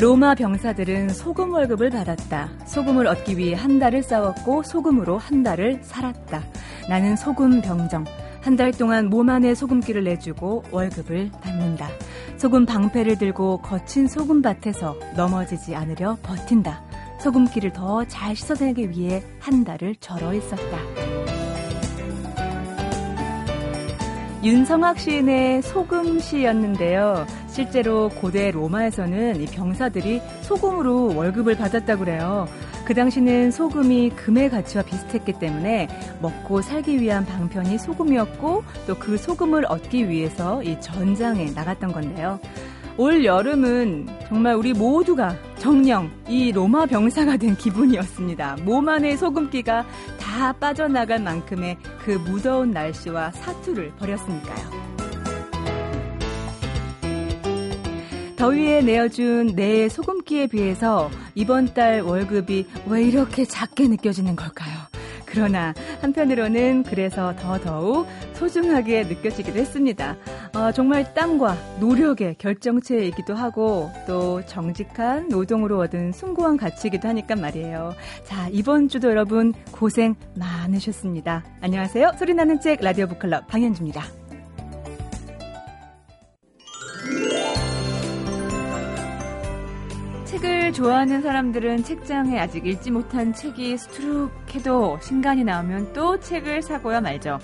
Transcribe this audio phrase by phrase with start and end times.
[0.00, 2.48] 로마 병사들은 소금 월급을 받았다.
[2.66, 6.42] 소금을 얻기 위해 한 달을 싸웠고 소금으로 한 달을 살았다.
[6.88, 8.04] 나는 소금 병정.
[8.40, 11.88] 한 달 동안 몸 안에 소금기를 내주고 월급을 받는다.
[12.38, 16.82] 소금 방패를 들고 거친 소금밭에서 넘어지지 않으려 버틴다.
[17.20, 21.09] 소금기를 더 잘 씻어내기 위해 한 달을 절어 있었다.
[24.42, 27.26] 윤성학 시인의 소금시였는데요.
[27.48, 32.48] 실제로 고대 로마에서는 이 병사들이 소금으로 월급을 받았다고 그래요.
[32.86, 35.88] 그 당시는 소금이 금의 가치와 비슷했기 때문에
[36.22, 42.38] 먹고 살기 위한 방편이 소금이었고 또 그 소금을 얻기 위해서 이 전장에 나갔던 건데요.
[42.96, 48.58] 올 여름은 정말 우리 모두가 정령 이 로마 병사가 된 기분이었습니다.
[48.64, 49.86] 몸 안의 소금기가
[50.18, 54.90] 다 빠져나갈 만큼의 그 무더운 날씨와 사투를 벌였으니까요.
[58.36, 64.79] 더위에 내어준 내 소금기에 비해서 이번 달 월급이 왜 이렇게 작게 느껴지는 걸까요?
[65.30, 70.16] 그러나 한편으로는 그래서 더 더욱 소중하게 느껴지기도 했습니다.
[70.54, 77.94] 어, 정말 땀과 노력의 결정체이기도 하고 또 정직한 노동으로 얻은 숭고한 가치이기도 하니까 말이에요.
[78.24, 81.44] 자, 이번 주도 여러분 고생 많으셨습니다.
[81.60, 82.12] 안녕하세요.
[82.18, 84.19] 소리나는 책 라디오 북클럽 방현주입니다.
[90.40, 97.38] 책을 좋아하는 사람들은 책장에 아직 읽지 못한 책이 수두룩해도 신간이 나오면 또 책을 사고야 말죠.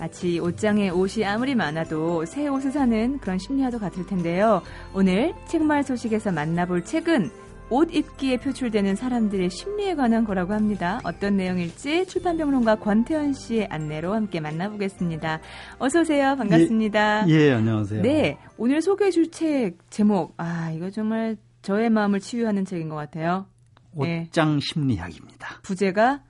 [0.00, 4.62] 마치 옷장에 옷이 아무리 많아도 새 옷을 사는 그런 심리와도 같을 텐데요.
[4.94, 7.30] 오늘 책말 소식에서 만나볼 책은
[7.70, 11.00] 옷 입기에 표출되는 사람들의 심리에 관한 거라고 합니다.
[11.04, 15.40] 어떤 내용일지 출판평론가 권태현 씨의 안내로 함께 만나보겠습니다.
[15.78, 16.34] 어서 오세요.
[16.36, 17.28] 반갑습니다.
[17.28, 18.02] 예, 예 안녕하세요.
[18.02, 23.46] 네, 오늘 소개해 줄 책 제목 아 이거 정말 저의 마음을 치유하는 책인 것 같아요.
[23.94, 24.60] 옷장 네.
[24.60, 25.60] 심리학입니다.
[25.62, 26.22] 부제가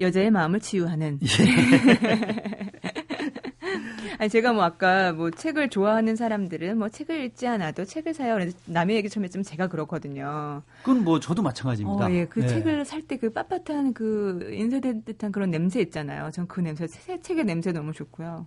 [0.00, 1.20] 여자의 마음을 치유하는.
[1.22, 1.26] 예.
[4.18, 8.34] 아니 제가 뭐 아까 뭐 책을 좋아하는 사람들은 뭐 책을 읽지 않아도 책을 사요.
[8.34, 10.62] 그래서 남의 얘기 처음 했지만 제가 그렇거든요.
[10.82, 12.06] 그건 뭐 저도 마찬가지입니다.
[12.06, 12.46] 어, 예, 그 네.
[12.48, 16.30] 책을 살 때 그 빳빳한 그 인쇄된 듯한 그런 냄새 있잖아요.
[16.30, 18.46] 전 그 냄새, 새 책의 냄새 너무 좋고요.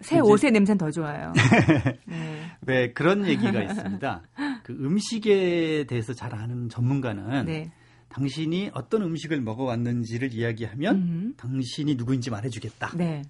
[0.00, 1.32] 새 옷의 냄새는 더 좋아요.
[2.06, 2.50] 네.
[2.60, 4.22] 네, 그런 얘기가 있습니다.
[4.62, 7.70] 그 음식에 대해서 잘 아는 전문가는 네.
[8.08, 11.34] 당신이 어떤 음식을 먹어왔는지를 이야기하면 음.
[11.36, 12.96] 당신이 누구인지 말해주겠다.
[12.96, 13.22] 네.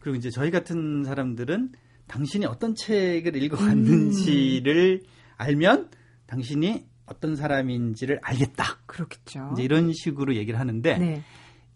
[0.00, 1.72] 그리고 이제 저희 같은 사람들은
[2.06, 5.08] 당신이 어떤 책을 읽어왔는지를 음.
[5.36, 5.90] 알면
[6.26, 8.78] 당신이 어떤 사람인지를 알겠다.
[8.86, 9.50] 그렇겠죠.
[9.52, 11.22] 이제 이런 식으로 얘기를 하는데 네.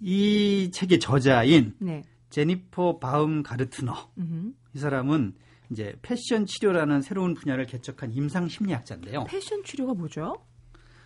[0.01, 2.03] 이 책의 저자인 네.
[2.31, 4.53] 제니퍼 바움 가르트너 음흠.
[4.75, 5.35] 이 사람은
[5.71, 9.25] 이제 패션 치료라는 새로운 분야를 개척한 임상 심리학자인데요.
[9.25, 10.37] 패션 치료가 뭐죠?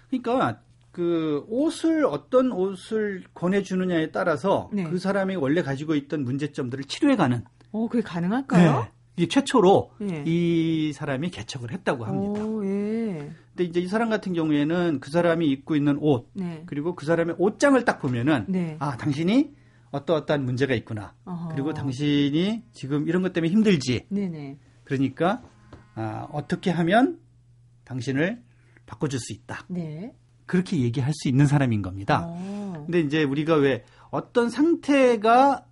[0.09, 4.85] 그러니까 그 옷을 어떤 옷을 권해주느냐에 따라서 네.
[4.85, 7.45] 그 사람이 원래 가지고 있던 문제점들을 치료해가는.
[7.71, 8.81] 어, 그게 가능할까요?
[8.81, 8.91] 네.
[9.17, 10.23] 이게 최초로 네.
[10.27, 12.45] 이 사람이 개척을 했다고 합니다.
[12.45, 13.31] 오, 예.
[13.49, 16.63] 근데 이제 이 사람 같은 경우에는 그 사람이 입고 있는 옷 네.
[16.67, 18.77] 그리고 그 사람의 옷장을 딱 보면은 네.
[18.79, 19.53] 아 당신이
[19.91, 21.15] 어떠어떠한 문제가 있구나.
[21.25, 21.49] 어허.
[21.49, 24.07] 그리고 당신이 지금 이런 것 때문에 힘들지.
[24.11, 24.59] 네네.
[24.85, 25.43] 그러니까
[25.95, 27.21] 아, 어떻게 하면
[27.85, 28.43] 당신을
[28.87, 29.65] 바꿔줄 수 있다.
[29.69, 30.15] 네.
[30.47, 32.27] 그렇게 얘기할 수 있는 사람인 겁니다.
[32.27, 32.33] 오.
[32.33, 32.83] 어.
[32.87, 35.67] 근데 이제 우리가 왜 어떤 상태가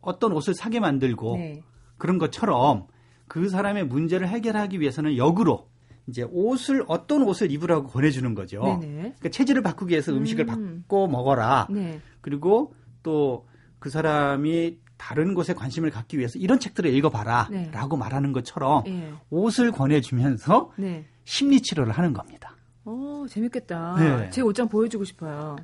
[0.00, 1.62] 어떤 옷을 사게 만들고 네.
[1.98, 2.86] 그런 것처럼
[3.28, 5.68] 그 사람의 문제를 해결하기 위해서는 역으로
[6.06, 8.60] 이제 옷을 어떤 옷을 입으라고 권해주는 거죠.
[8.80, 10.82] 그러니까 체질을 바꾸기 위해서 음식을 음.
[10.86, 11.66] 바꿔 먹어라.
[11.70, 12.00] 네.
[12.20, 12.74] 그리고
[13.06, 13.46] 또
[13.78, 17.70] 그 사람이 다른 곳에 관심을 갖기 위해서 이런 책들을 읽어봐라 네.
[17.72, 19.12] 라고 말하는 것처럼 네.
[19.30, 21.06] 옷을 권해주면서 네.
[21.24, 22.56] 심리 치료를 하는 겁니다.
[22.84, 23.96] 오, 재밌겠다.
[23.98, 24.30] 네.
[24.30, 25.56] 제 옷장 보여주고 싶어요.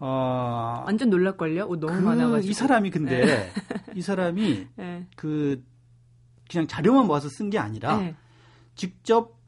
[0.00, 0.82] 어...
[0.84, 1.66] 완전 놀랄걸요?
[1.66, 2.50] 옷 너무 그, 많아가지고.
[2.50, 3.52] 이 사람이 근데, 네.
[3.94, 5.06] 이 사람이 네.
[5.16, 5.64] 그,
[6.50, 8.12] 그냥 자료만 모아서 쓴 게 아니라
[8.74, 9.38] 직접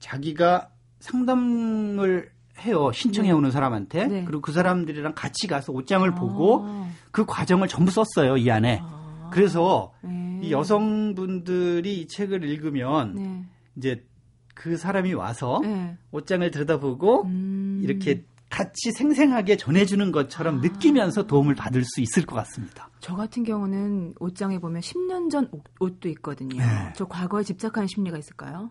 [0.00, 2.31] 자기가 상담을
[2.62, 2.90] 해요.
[2.92, 3.34] 신청해 네.
[3.34, 4.06] 오는 사람한테.
[4.06, 4.24] 네.
[4.24, 6.14] 그리고 그 사람들이랑 같이 가서 옷장을 아.
[6.14, 6.66] 보고
[7.10, 8.80] 그 과정을 전부 썼어요, 이 안에.
[8.82, 9.30] 아.
[9.32, 10.40] 그래서 네.
[10.42, 13.44] 이 여성분들이 이 책을 읽으면 네.
[13.76, 14.04] 이제
[14.54, 15.96] 그 사람이 와서 네.
[16.10, 17.80] 옷장을 들여다보고 음.
[17.82, 20.60] 이렇게 같이 생생하게 전해주는 것처럼 아.
[20.60, 22.90] 느끼면서 도움을 받을 수 있을 것 같습니다.
[23.00, 25.48] 저 같은 경우는 옷장에 보면 10년 전
[25.80, 26.58] 옷, 도 있거든요.
[26.58, 26.92] 네.
[26.94, 28.70] 저 과거에 집착하는 심리가 있을까요?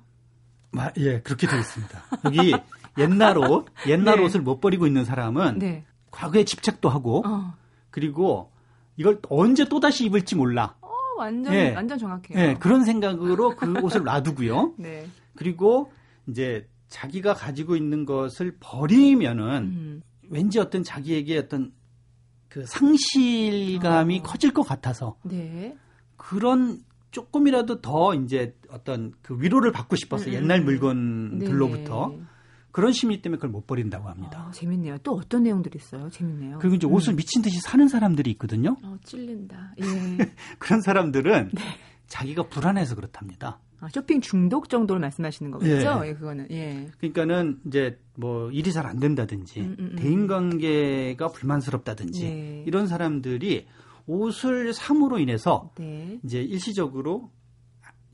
[0.71, 2.03] 마, 예, 그렇게 되어 있습니다.
[2.25, 2.53] 여기
[2.97, 4.23] 옛날 옷, 옛날 네.
[4.23, 5.85] 옷을 못 버리고 있는 사람은 네.
[6.11, 7.53] 과거에 집착도 하고 어.
[7.89, 8.51] 그리고
[8.97, 10.75] 이걸 언제 또 다시 입을지 몰라.
[10.81, 11.73] 어, 완전 예.
[11.73, 12.39] 완전 정확해요.
[12.39, 14.73] 예, 그런 생각으로 그 옷을 놔두고요.
[14.79, 15.07] 네.
[15.35, 15.91] 그리고
[16.27, 20.01] 이제 자기가 가지고 있는 것을 버리면은 음.
[20.29, 21.71] 왠지 어떤 자기에게 어떤
[22.49, 24.23] 그 상실감이 어.
[24.23, 25.75] 커질 것 같아서 네.
[26.17, 26.81] 그런
[27.11, 30.33] 조금이라도 더 이제 어떤 그 위로를 받고 싶어서 음.
[30.33, 32.23] 옛날 물건들로부터 네.
[32.71, 34.45] 그런 심리 때문에 그걸 못 버린다고 합니다.
[34.47, 34.97] 아, 재밌네요.
[35.03, 36.09] 또 어떤 내용들이 있어요?
[36.09, 36.59] 재밌네요.
[36.59, 37.15] 그리고 이제 옷을 음.
[37.17, 38.77] 미친 듯이 사는 사람들이 있거든요.
[38.81, 39.73] 어, 찔린다.
[39.81, 39.83] 예.
[40.57, 41.61] 그런 사람들은 네.
[42.07, 43.59] 자기가 불안해서 그렇답니다.
[43.81, 46.01] 아, 쇼핑 중독 정도를 말씀하시는 거겠죠?
[46.03, 46.09] 예.
[46.09, 46.47] 예, 그거는.
[46.51, 46.87] 예.
[46.99, 49.95] 그러니까는 이제 뭐 일이 잘 안 된다든지 음, 음, 음.
[49.97, 52.63] 대인 관계가 불만스럽다든지 네.
[52.67, 53.67] 이런 사람들이
[54.07, 56.19] 옷을 삼으로 인해서 네.
[56.23, 57.31] 이제 일시적으로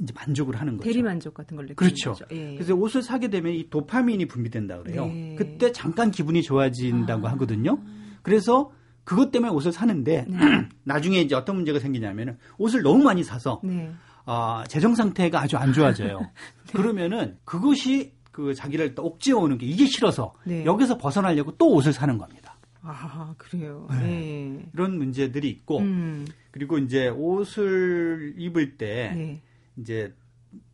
[0.01, 0.89] 이제 만족을 하는 거죠.
[0.89, 2.15] 대리 만족 같은 걸 그렇죠.
[2.31, 2.53] 예.
[2.53, 5.07] 그래서 옷을 사게 되면 이 도파민이 분비된다 그래요.
[5.07, 5.35] 네.
[5.37, 7.31] 그때 잠깐 기분이 좋아진다고 아.
[7.31, 7.79] 하거든요.
[8.21, 8.71] 그래서
[9.03, 10.37] 그것 때문에 옷을 사는데 네.
[10.83, 13.91] 나중에 이제 어떤 문제가 생기냐면은 옷을 너무 많이 사서 네.
[14.25, 16.19] 어, 재정 상태가 아주 안 좋아져요.
[16.67, 16.73] 네.
[16.73, 20.63] 그러면은 그것이 그 자기를 또 억지어 오는 게 이게 싫어서 네.
[20.63, 22.46] 여기서 벗어나려고 또 옷을 사는 겁니다.
[22.81, 23.87] 아, 그래요.
[23.89, 23.97] 네.
[23.97, 24.65] 네.
[24.73, 26.25] 이런 문제들이 있고, 음.
[26.51, 29.41] 그리고 이제 옷을 입을 때, 네.
[29.77, 30.13] 이제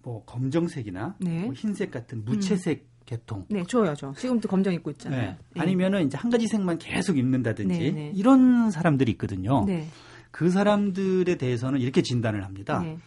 [0.01, 1.43] 뭐 검정색이나 네.
[1.45, 2.93] 뭐 흰색 같은 무채색 음.
[3.05, 3.45] 계통.
[3.49, 4.13] 네, 좋아요, 저.
[4.13, 5.31] 지금도 검정 입고 있잖아요.
[5.31, 5.37] 네.
[5.55, 5.61] 네.
[5.61, 8.11] 아니면은 이제 한 가지 색만 계속 입는다든지 네, 네.
[8.15, 9.65] 이런 사람들이 있거든요.
[9.65, 9.87] 네.
[10.31, 12.79] 그 사람들에 대해서는 이렇게 진단을 합니다.
[12.79, 12.97] 네.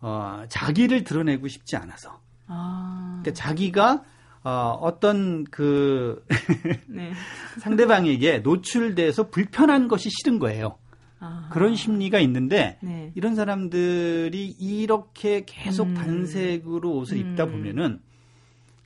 [0.00, 2.20] 어, 자기를 드러내고 싶지 않아서.
[2.46, 3.20] 아.
[3.22, 4.04] 그러니까 자기가
[4.46, 6.24] 어, 어떤 그
[6.86, 7.10] 네.
[7.58, 10.78] 상대방에게 노출돼서 불편한 것이 싫은 거예요.
[11.18, 11.48] 아.
[11.52, 13.10] 그런 심리가 있는데 네.
[13.16, 15.94] 이런 사람들이 이렇게 계속 음.
[15.94, 17.32] 단색으로 옷을 음.
[17.32, 17.98] 입다 보면은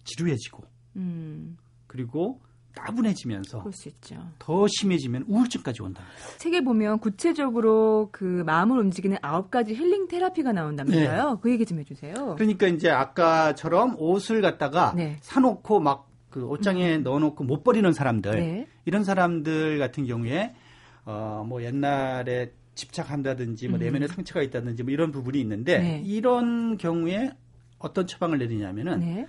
[0.05, 0.65] 지루해지고
[0.97, 1.59] 음.
[1.87, 2.41] 그리고
[2.75, 3.65] 따분해지면서
[4.39, 6.03] 더 심해지면 우울증까지 온다.
[6.39, 11.31] 책에 보면 구체적으로 그 마음을 움직이는 아홉 가지 힐링 테라피가 나온다면서요.
[11.31, 11.37] 네.
[11.43, 12.37] 그 얘기 좀 해주세요.
[12.37, 15.19] 그러니까 이제 아까처럼 옷을 갖다가 네.
[15.21, 17.03] 사놓고 막 그 옷장에 음.
[17.03, 18.67] 넣어놓고 못 버리는 사람들 네.
[18.85, 20.55] 이런 사람들 같은 경우에
[21.05, 23.81] 어뭐 옛날에 집착한다든지 뭐 음.
[23.81, 26.03] 내면에 상처가 있다든지 뭐 이런 부분이 있는데 네.
[26.05, 27.33] 이런 경우에
[27.79, 29.27] 어떤 처방을 내리냐면은 네.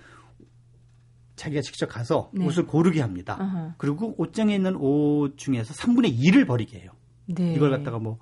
[1.42, 2.46] 자기가 직접 가서 네.
[2.46, 3.36] 옷을 고르게 합니다.
[3.40, 3.74] 아하.
[3.76, 6.92] 그리고 옷장에 있는 옷 중에서 3분의 2를 버리게 해요.
[7.26, 7.54] 네.
[7.54, 8.18] 이걸 갖다가 뭐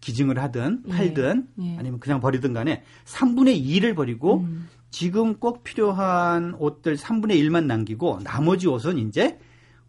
[0.00, 0.90] 기증을 하든 예.
[0.90, 1.76] 팔든 예.
[1.78, 4.68] 아니면 그냥 버리든 간에 3분의 2를 버리고 음.
[4.90, 9.38] 지금 꼭 필요한 옷들 3분의 1만 남기고 나머지 옷은 이제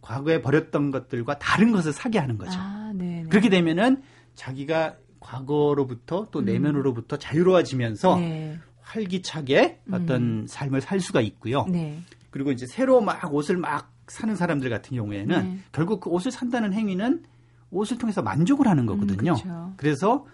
[0.01, 2.53] 과거에 버렸던 것들과 다른 것을 사게 하는 거죠.
[2.55, 3.29] 아, 네, 네.
[3.29, 4.03] 그렇게 되면은
[4.35, 6.45] 자기가 과거로부터 또 음.
[6.45, 8.59] 내면으로부터 자유로워지면서 네.
[8.81, 10.45] 활기차게 어떤 음.
[10.47, 11.65] 삶을 살 수가 있고요.
[11.67, 11.99] 네.
[12.35, 15.59] 그리고 이제 새로 막 옷을 막 사는 사람들 같은 경우에는 네.
[15.71, 17.23] 결국 그 옷을 산다는 행위는
[17.71, 19.31] 옷을 통해서 만족을 하는 거거든요.
[19.31, 19.73] 음, 그렇죠.
[19.77, 20.25] 그래서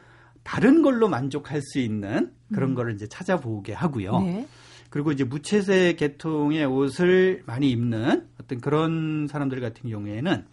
[0.41, 2.75] 다른 걸로 만족할 수 있는 그런 음.
[2.75, 4.19] 거를 이제 찾아보게 하고요.
[4.21, 4.47] 네.
[4.89, 10.43] 그리고 이제 무채색 계통의 옷을 많이 입는 어떤 그런 사람들 같은 경우에는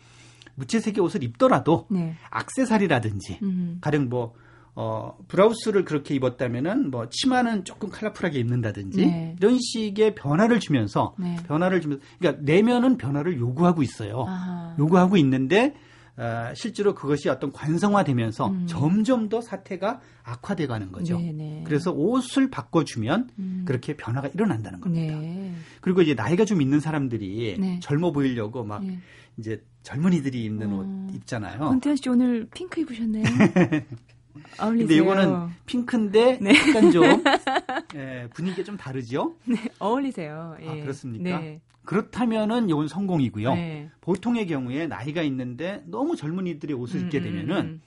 [0.56, 2.14] 무채색의 옷을 입더라도 네.
[2.28, 3.78] 악세사리라든지 음.
[3.80, 4.34] 가령 뭐
[4.80, 9.34] 어, 브라우스를 그렇게 입었다면은 뭐 치마는 조금 컬러풀하게 입는다든지 네.
[9.36, 11.34] 이런 식의 변화를 주면서 네.
[11.48, 14.24] 변화를 주면서 그러니까 내면은 변화를 요구하고 있어요.
[14.28, 14.76] 아하.
[14.78, 15.74] 요구하고 있는데
[16.16, 18.66] 어, 실제로 그것이 어떤 관성화되면서 음.
[18.68, 21.18] 점점 더 사태가 악화돼 가는 거죠.
[21.18, 21.32] 네네.
[21.32, 21.64] 네.
[21.66, 23.62] 그래서 옷을 바꿔주면 음.
[23.66, 25.18] 그렇게 변화가 일어난다는 겁니다.
[25.18, 25.54] 네.
[25.80, 27.80] 그리고 이제 나이가 좀 있는 사람들이 네.
[27.82, 29.00] 젊어 보이려고 막 네.
[29.38, 30.76] 이제 젊은이들이 입는 어.
[30.76, 31.58] 옷 입잖아요.
[31.58, 33.24] 권태현 씨 오늘 핑크 입으셨네요.
[34.60, 34.86] 어울리세요.
[34.86, 36.52] 근데 이거는 핑크인데 네.
[36.68, 37.04] 약간 좀
[37.96, 39.36] 예, 분위기가 좀 다르죠?
[39.44, 40.56] 네, 어울리세요.
[40.60, 40.68] 예.
[40.68, 41.38] 아, 그렇습니까?
[41.40, 41.60] 네.
[41.84, 43.54] 그렇다면은 이건 성공이고요.
[43.54, 43.90] 네.
[44.02, 47.80] 보통의 경우에 나이가 있는데 너무 젊은이들이 옷을 음, 입게 음, 되면은 음.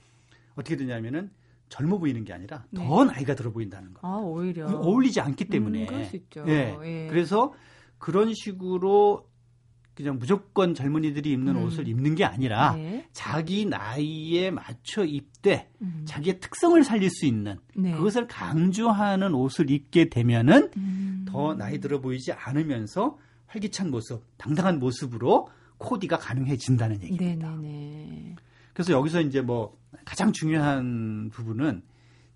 [0.56, 1.30] 어떻게 되냐면은
[1.68, 2.84] 젊어 보이는 게 아니라 네.
[2.84, 4.00] 더 나이가 들어 보인다는 거.
[4.06, 5.82] 아, 오히려 어울리지 않기 때문에.
[5.82, 6.44] 음, 그럴 수 있죠.
[6.48, 6.76] 예.
[6.84, 7.06] 예.
[7.08, 7.54] 그래서
[7.98, 9.26] 그런 식으로
[9.94, 11.64] 그냥 무조건 젊은이들이 입는 음.
[11.64, 13.06] 옷을 입는 게 아니라 네.
[13.12, 16.02] 자기 나이에 맞춰 입되 음.
[16.06, 17.92] 자기의 특성을 살릴 수 있는 네.
[17.92, 21.24] 그것을 강조하는 옷을 입게 되면은 음.
[21.28, 27.50] 더 나이 들어 보이지 않으면서 활기찬 모습, 당당한 모습으로 코디가 가능해진다는 얘기입니다.
[27.50, 28.36] 네네네.
[28.72, 31.82] 그래서 여기서 이제 뭐 가장 중요한 부분은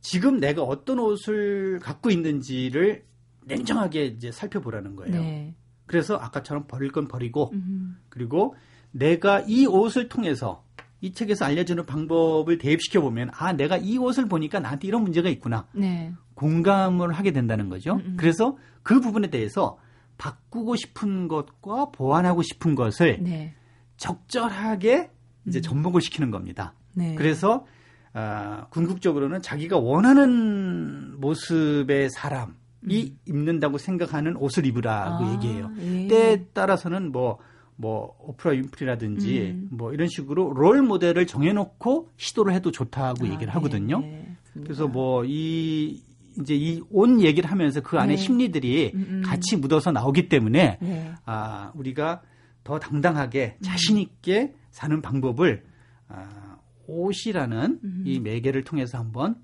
[0.01, 3.05] 지금 내가 어떤 옷을 갖고 있는지를
[3.47, 5.21] 냉정하게 이제 살펴보라는 거예요.
[5.21, 5.55] 네.
[5.87, 7.99] 그래서 아까처럼 버릴 건 버리고 음.
[8.09, 8.55] 그리고
[8.91, 10.65] 내가 이 옷을 통해서
[11.01, 15.67] 이 책에서 알려주는 방법을 대입시켜 보면 아 내가 이 옷을 보니까 나한테 이런 문제가 있구나
[15.73, 16.13] 네.
[16.35, 17.93] 공감을 하게 된다는 거죠.
[17.93, 18.05] 음음.
[18.07, 18.17] 음.
[18.19, 19.79] 그래서 그 부분에 대해서
[20.19, 23.55] 바꾸고 싶은 것과 보완하고 싶은 것을 네.
[23.97, 25.11] 적절하게
[25.47, 25.63] 이제 음.
[25.63, 26.75] 접목을 시키는 겁니다.
[26.95, 27.15] 네.
[27.15, 27.67] 그래서
[28.15, 33.17] 어, 궁극적으로는 자기가 원하는 모습의 사람 음.
[33.27, 35.71] 입는다고 생각하는 옷을 입으라고 아, 얘기해요.
[35.81, 36.09] 예.
[36.09, 39.69] 때에 따라서는 뭐뭐 오프라 윈프리라든지 음.
[39.73, 44.01] 뭐 이런 식으로 롤 모델을 정해놓고 시도를 해도 좋다고 아, 얘기를 하거든요.
[44.01, 44.63] 네, 네.
[44.63, 46.03] 그래서 뭐 이
[46.41, 48.17] 이제 이 온 얘기를 하면서 그 안에 네.
[48.17, 49.23] 심리들이 음, 음.
[49.25, 51.13] 같이 묻어서 나오기 때문에 네.
[51.25, 52.23] 아 우리가
[52.63, 53.63] 더 당당하게 음.
[53.63, 55.65] 자신 있게 사는 방법을
[56.09, 58.03] 아, 옷이라는 음.
[58.05, 59.37] 이 매개를 통해서 한번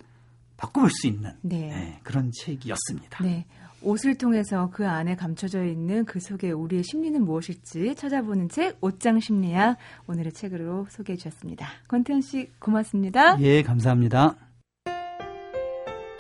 [0.63, 1.69] 바꿔볼 수 있는 네.
[1.69, 3.25] 네, 그런 책이었습니다.
[3.25, 3.45] 네.
[3.83, 9.77] 옷을 통해서 그 안에 감춰져 있는 그 속에 우리의 심리는 무엇일지 찾아보는 책 옷장 심리학
[10.07, 11.67] 오늘의 책으로 소개해 주셨습니다.
[11.89, 13.41] 권태현 씨 고맙습니다.
[13.41, 14.37] 예, 감사합니다.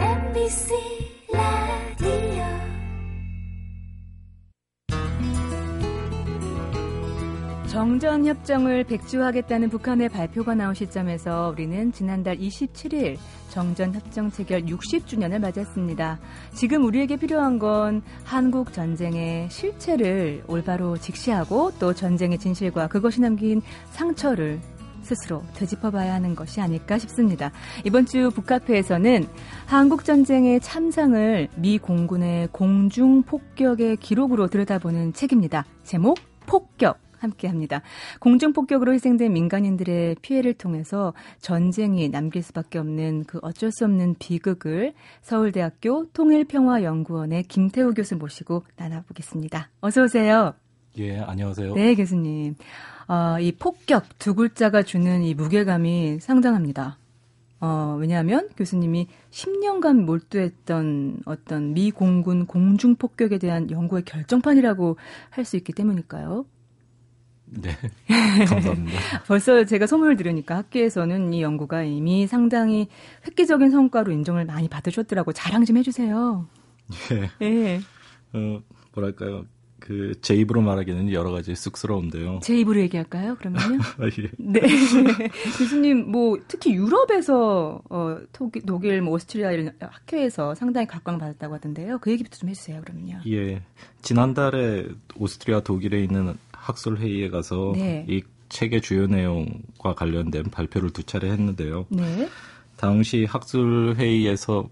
[0.00, 0.91] MBC
[7.72, 13.16] 정전협정을 백지화하겠다는 북한의 발표가 나온 시점에서 우리는 지난달 27일
[13.48, 16.18] 정전협정 체결 60주년을 맞았습니다.
[16.52, 23.62] 지금 우리에게 필요한 건 한국 전쟁의 실체를 올바로 직시하고 또 전쟁의 진실과 그것이 남긴
[23.92, 24.60] 상처를
[25.00, 27.52] 스스로 되짚어봐야 하는 것이 아닐까 싶습니다.
[27.86, 29.26] 이번 주 북카페에서는
[29.64, 35.64] 한국전쟁의 참상을 미 공군의 공중 폭격의 기록으로 들여다보는 책입니다.
[35.84, 37.01] 제목 폭격.
[37.22, 37.82] 함께 합니다.
[38.20, 46.06] 공중폭격으로 희생된 민간인들의 피해를 통해서 전쟁이 남길 수밖에 없는 그 어쩔 수 없는 비극을 서울대학교
[46.12, 49.70] 통일평화연구원의 김태우 교수 모시고 나눠보겠습니다.
[49.80, 50.54] 어서 오세요.
[50.98, 51.74] 예, 안녕하세요.
[51.74, 52.56] 네, 교수님.
[53.08, 56.98] 어, 이 폭격 두 글자가 주는 이 무게감이 상당합니다.
[57.60, 64.96] 어, 왜냐하면 교수님이 10년간 몰두했던 어떤 미 공군 공중 폭격에 대한 연구의 결정판이라고
[65.30, 66.44] 할 수 있기 때문일까요?
[67.60, 67.76] 네.
[68.46, 68.98] 감사합니다.
[69.26, 72.88] 벌써 제가 소문을 들으니까 학교에서는 이 연구가 이미 상당히
[73.26, 76.46] 획기적인 성과로 인정을 많이 받으셨더라고 자랑 좀 해주세요.
[77.12, 77.30] 예.
[77.46, 77.80] 예.
[78.32, 78.62] 어,
[78.94, 79.44] 뭐랄까요.
[79.82, 82.38] 그, 제 입으로 말하기는 여러 가지 쑥스러운데요.
[82.40, 83.80] 제 입으로 얘기할까요, 그러면요?
[83.98, 84.30] 아, 예.
[84.38, 84.60] 네.
[85.58, 91.98] 교수님, 뭐, 특히 유럽에서, 어, 독일, 독일 뭐, 오스트리아 이런 학교에서 상당히 각광받았다고 하던데요.
[91.98, 93.22] 그 얘기부터 좀 해주세요, 그러면요.
[93.26, 93.60] 예.
[94.02, 98.06] 지난달에 오스트리아, 독일에 있는 학술 회의에 가서 네.
[98.08, 101.86] 이 책의 주요 내용과 관련된 발표를 두 차례 했는데요.
[101.88, 102.28] 네.
[102.76, 104.68] 당시 학술 회의에서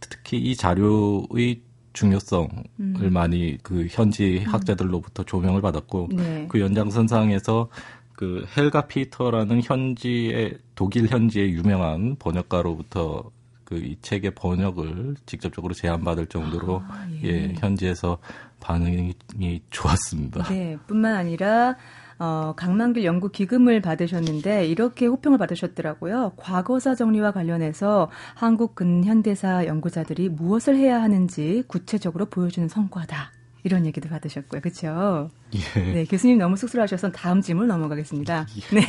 [0.00, 1.60] 특히 이 자료의
[1.92, 2.48] 중요성을
[2.80, 3.10] 음.
[3.12, 4.52] 많이 그 현지 음.
[4.52, 6.46] 학자들로부터 조명을 받았고 네.
[6.48, 7.68] 그 연장선상에서
[8.14, 13.30] 그 헬가 피터라는 현지의 독일 현지의 유명한 번역가로부터
[13.64, 17.28] 그 이 책의 번역을 직접적으로 제안받을 정도로 아, 예.
[17.28, 18.18] 예 현지에서
[18.64, 20.44] 반응이 좋았습니다.
[20.44, 21.76] 네, 뿐만 아니라
[22.18, 26.32] 어, 강만길 연구 기금을 받으셨는데 이렇게 호평을 받으셨더라고요.
[26.36, 33.32] 과거사 정리와 관련해서 한국 근현대사 연구자들이 무엇을 해야 하는지 구체적으로 보여주는 성과다.
[33.64, 34.60] 이런 얘기도 받으셨고요.
[34.60, 35.30] 그렇죠?
[35.54, 35.80] 예.
[35.80, 38.46] 네, 교수님 너무 쑥스러워하셔서 다음 질문 넘어가겠습니다.
[38.56, 38.76] 예.
[38.76, 38.86] 네.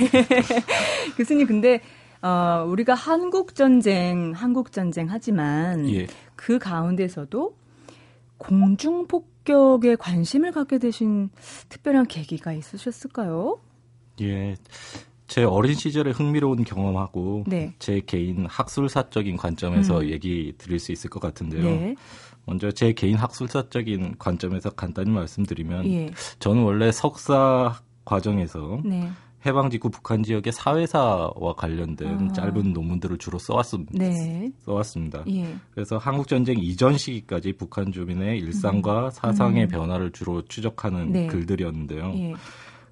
[1.17, 1.81] 교수님 근데
[2.21, 6.07] 어, 우리가 한국 전쟁, 한국 전쟁 하지만 예.
[6.35, 7.55] 그 가운데서도
[8.37, 11.29] 공중 폭 격에 관심을 갖게 되신
[11.69, 13.59] 특별한 계기가 있으셨을까요?
[14.21, 14.55] 예.
[15.27, 17.73] 제 어린 시절에 흥미로운 경험하고 네.
[17.79, 20.09] 제 개인 학술사적인 관점에서 음.
[20.09, 21.63] 얘기 드릴 수 있을 것 같은데요.
[21.63, 21.95] 네.
[22.45, 26.11] 먼저 제 개인 학술사적인 관점에서 간단히 말씀드리면 예.
[26.39, 29.09] 저는 원래 석사 과정에서 네.
[29.45, 32.33] 해방 직후 북한 지역의 사회사와 관련된 아.
[32.33, 33.91] 짧은 논문들을 주로 써왔습니다.
[33.93, 34.51] 네.
[34.59, 35.23] 써왔습니다.
[35.29, 35.55] 예.
[35.71, 39.09] 그래서 한국 전쟁 이전 시기까지 북한 주민의 일상과 음.
[39.11, 39.69] 사상의 음.
[39.69, 41.27] 변화를 주로 추적하는 네.
[41.27, 42.13] 글들이었는데요.
[42.15, 42.33] 예.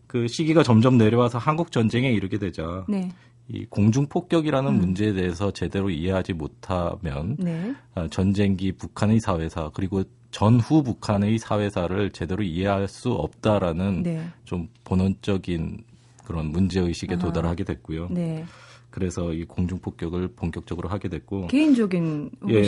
[0.07, 3.09] 그 시기가 점점 내려와서 한국 전쟁에 이르게 되자 네.
[3.47, 4.79] 이 공중 폭격이라는 음.
[4.79, 7.73] 문제에 대해서 제대로 이해하지 못하면 네.
[7.95, 14.27] 아, 전쟁기 북한의 사회사 그리고 전후 북한의 사회사를 제대로 이해할 수 없다라는 네.
[14.45, 15.83] 좀 본원적인
[16.25, 18.07] 그런 문제 의식에 도달하게 됐고요.
[18.11, 18.45] 네.
[18.89, 22.61] 그래서 이 공중 폭격을 본격적으로 하게 됐고 개인적인 예,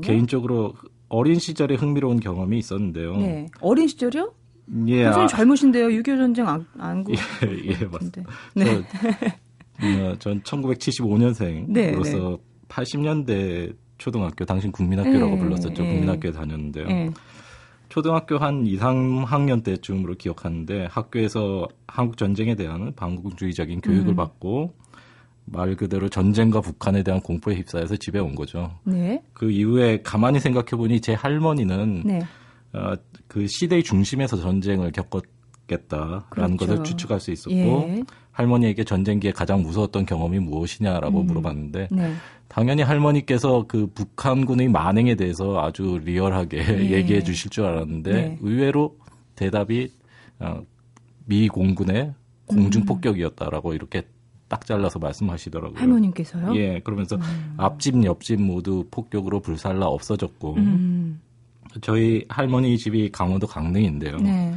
[0.00, 0.74] 개인적으로
[1.08, 3.16] 어린 시절에 흥미로운 경험이 있었는데요.
[3.16, 3.46] 네.
[3.60, 4.32] 어린 시절이요?
[4.86, 5.04] 예.
[5.04, 5.88] 선생님 젊으신데요.
[5.88, 7.14] 6.25 전쟁 안, 안 예,
[7.66, 8.22] 예, 맞습니다.
[8.54, 8.64] 네.
[9.82, 12.36] 어, 전 1975년생으로서 네, 네.
[12.68, 15.82] 80년대 초등학교 당신 국민학교라고 네, 불렀었죠.
[15.82, 15.92] 네.
[15.92, 16.86] 국민학교에 다녔는데요.
[17.92, 17.94] 네.
[17.94, 24.16] 초등학교 한 2, 3학년 때쯤으로 기억하는데 학교에서 한국 전쟁에 대한 반국주의적인 교육을 음.
[24.16, 24.72] 받고
[25.44, 28.78] 말 그대로 전쟁과 북한에 대한 공포에 휩싸여서 집에 온 거죠.
[28.84, 29.22] 네.
[29.34, 32.20] 그 이후에 가만히 생각해 보니 제 할머니는 네.
[32.72, 32.94] 어,
[33.28, 35.28] 그 시대의 중심에서 전쟁을 겪었기
[35.62, 36.56] 있겠다라는 그렇죠.
[36.58, 38.02] 것을 추측할 수 있었고 예.
[38.32, 41.26] 할머니에게 전쟁기에 가장 무서웠던 경험이 무엇이냐라고 음.
[41.26, 42.12] 물어봤는데 네.
[42.52, 46.90] 당연히 할머니께서 그 북한군의 만행에 대해서 아주 리얼하게 예.
[46.92, 48.38] 얘기해 주실 줄 알았는데 네.
[48.42, 48.98] 의외로
[49.36, 49.90] 대답이
[50.38, 50.60] 어,
[51.24, 52.12] 미 공군의
[52.44, 53.74] 공중 폭격이었다라고 음.
[53.74, 54.02] 이렇게
[54.48, 55.78] 딱 잘라서 말씀하시더라고요.
[55.78, 56.54] 할머님께서요?
[56.56, 57.54] 예, 그러면서 음.
[57.56, 61.22] 앞집 옆집 모두 폭격으로 불살라 없어졌고 음.
[61.80, 64.18] 저희 할머니 집이 강원도 강릉인데요.
[64.18, 64.54] 네.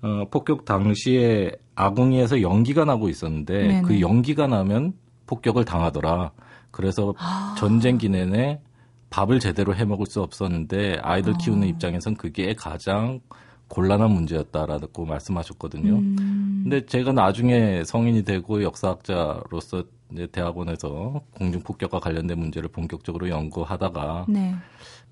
[0.00, 3.82] 어, 폭격 당시에 아궁이에서 연기가 나고 있었는데 네네.
[3.82, 4.94] 그 연기가 나면
[5.26, 6.30] 폭격을 당하더라.
[6.70, 7.54] 그래서 아.
[7.58, 8.60] 전쟁기 내내
[9.10, 11.36] 밥을 제대로 해 먹을 수 없었는데 아이들 아.
[11.38, 13.20] 키우는 입장에선 그게 가장
[13.68, 15.92] 곤란한 문제였다라고 말씀하셨거든요.
[15.94, 16.60] 음.
[16.62, 24.54] 근데 제가 나중에 성인이 되고 역사학자로서 이제 대학원에서 공중폭격과 관련된 문제를 본격적으로 연구하다가 네.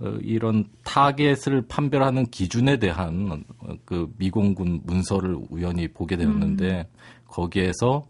[0.00, 3.44] 어, 이런 타겟을 판별하는 기준에 대한
[3.84, 6.84] 그 미공군 문서를 우연히 보게 되었는데 음.
[7.26, 8.06] 거기에서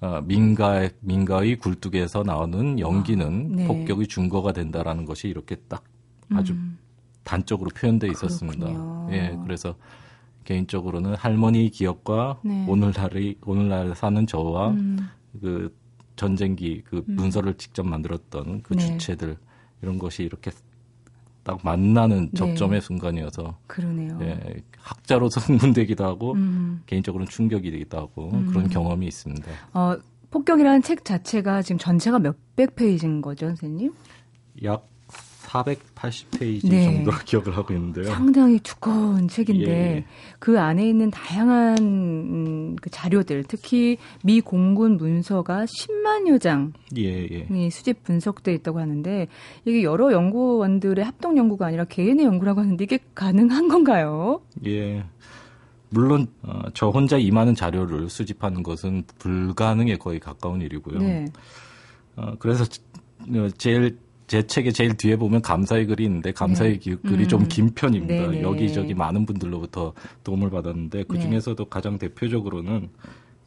[0.00, 3.66] 어, 민가의 민가의 굴뚝에서 나오는 연기는 아, 네.
[3.66, 5.84] 폭격의 준거가 된다라는 것이 이렇게 딱
[6.30, 6.78] 아주 음.
[7.24, 8.66] 단적으로 표현돼 있었습니다.
[8.66, 9.08] 그렇군요.
[9.12, 9.74] 예, 그래서
[10.44, 12.64] 개인적으로는 할머니 기억과 네.
[12.68, 15.08] 오늘날의 오늘날 사는 저와 음.
[15.40, 15.74] 그
[16.14, 17.16] 전쟁기 그 음.
[17.16, 18.80] 문서를 직접 만들었던 그 네.
[18.86, 19.36] 주체들
[19.82, 20.50] 이런 것이 이렇게
[21.46, 22.30] 딱 만나는 네.
[22.34, 24.18] 접점의 순간이어서 그러네요.
[24.20, 24.36] 예,
[24.78, 26.82] 학자로서 흥분되기도 하고 음.
[26.86, 28.46] 개인적으로는 충격이 되기도 하고 음.
[28.48, 29.46] 그런 경험이 있습니다.
[29.72, 29.96] 어,
[30.32, 33.94] 폭격이라는 책 자체가 지금 전체가 몇백 페이지인 거죠, 선생님?
[34.64, 34.88] 약
[35.46, 36.84] 480페이지 네.
[36.84, 38.04] 정도로 기억을 하고 있는데요.
[38.06, 40.04] 상당히 두꺼운 책인데 예.
[40.38, 47.70] 그 안에 있는 다양한 음, 그 자료들, 특히 미 공군 문서가 10만여 장이 예, 예.
[47.70, 49.28] 수집 분석돼 있다고 하는데
[49.64, 54.40] 이게 여러 연구원들의 합동 연구가 아니라 개인의 연구라고 하는데 이게 가능한 건가요?
[54.66, 55.04] 예.
[55.88, 60.98] 물론 어, 저 혼자 이 많은 자료를 수집하는 것은 불가능에 거의 가까운 일이고요.
[60.98, 61.26] 네.
[62.16, 62.64] 어, 그래서
[63.56, 66.96] 제일 제 책의 제일 뒤에 보면 감사의 글이 있는데 감사의 네.
[66.96, 67.28] 글이 음.
[67.28, 68.28] 좀긴 편입니다.
[68.28, 68.42] 네네.
[68.42, 69.92] 여기저기 많은 분들로부터
[70.24, 71.22] 도움을 받았는데 그 네.
[71.22, 71.68] 중에서도 네.
[71.70, 72.88] 가장 대표적으로는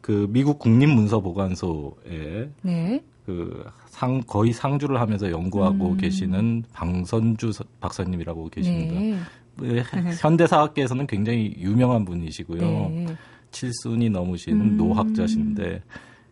[0.00, 3.02] 그 미국 국립문서보관소에 네.
[3.26, 5.96] 그상 거의 상주를 하면서 연구하고 음.
[5.98, 8.94] 계시는 방선주 박사님이라고 계십니다.
[8.98, 9.18] 네.
[9.56, 9.82] 그
[10.20, 12.60] 현대사학계에서는 굉장히 유명한 분이시고요.
[12.60, 13.06] 네.
[13.50, 14.76] 칠순이 넘으신 음.
[14.76, 15.82] 노학자신데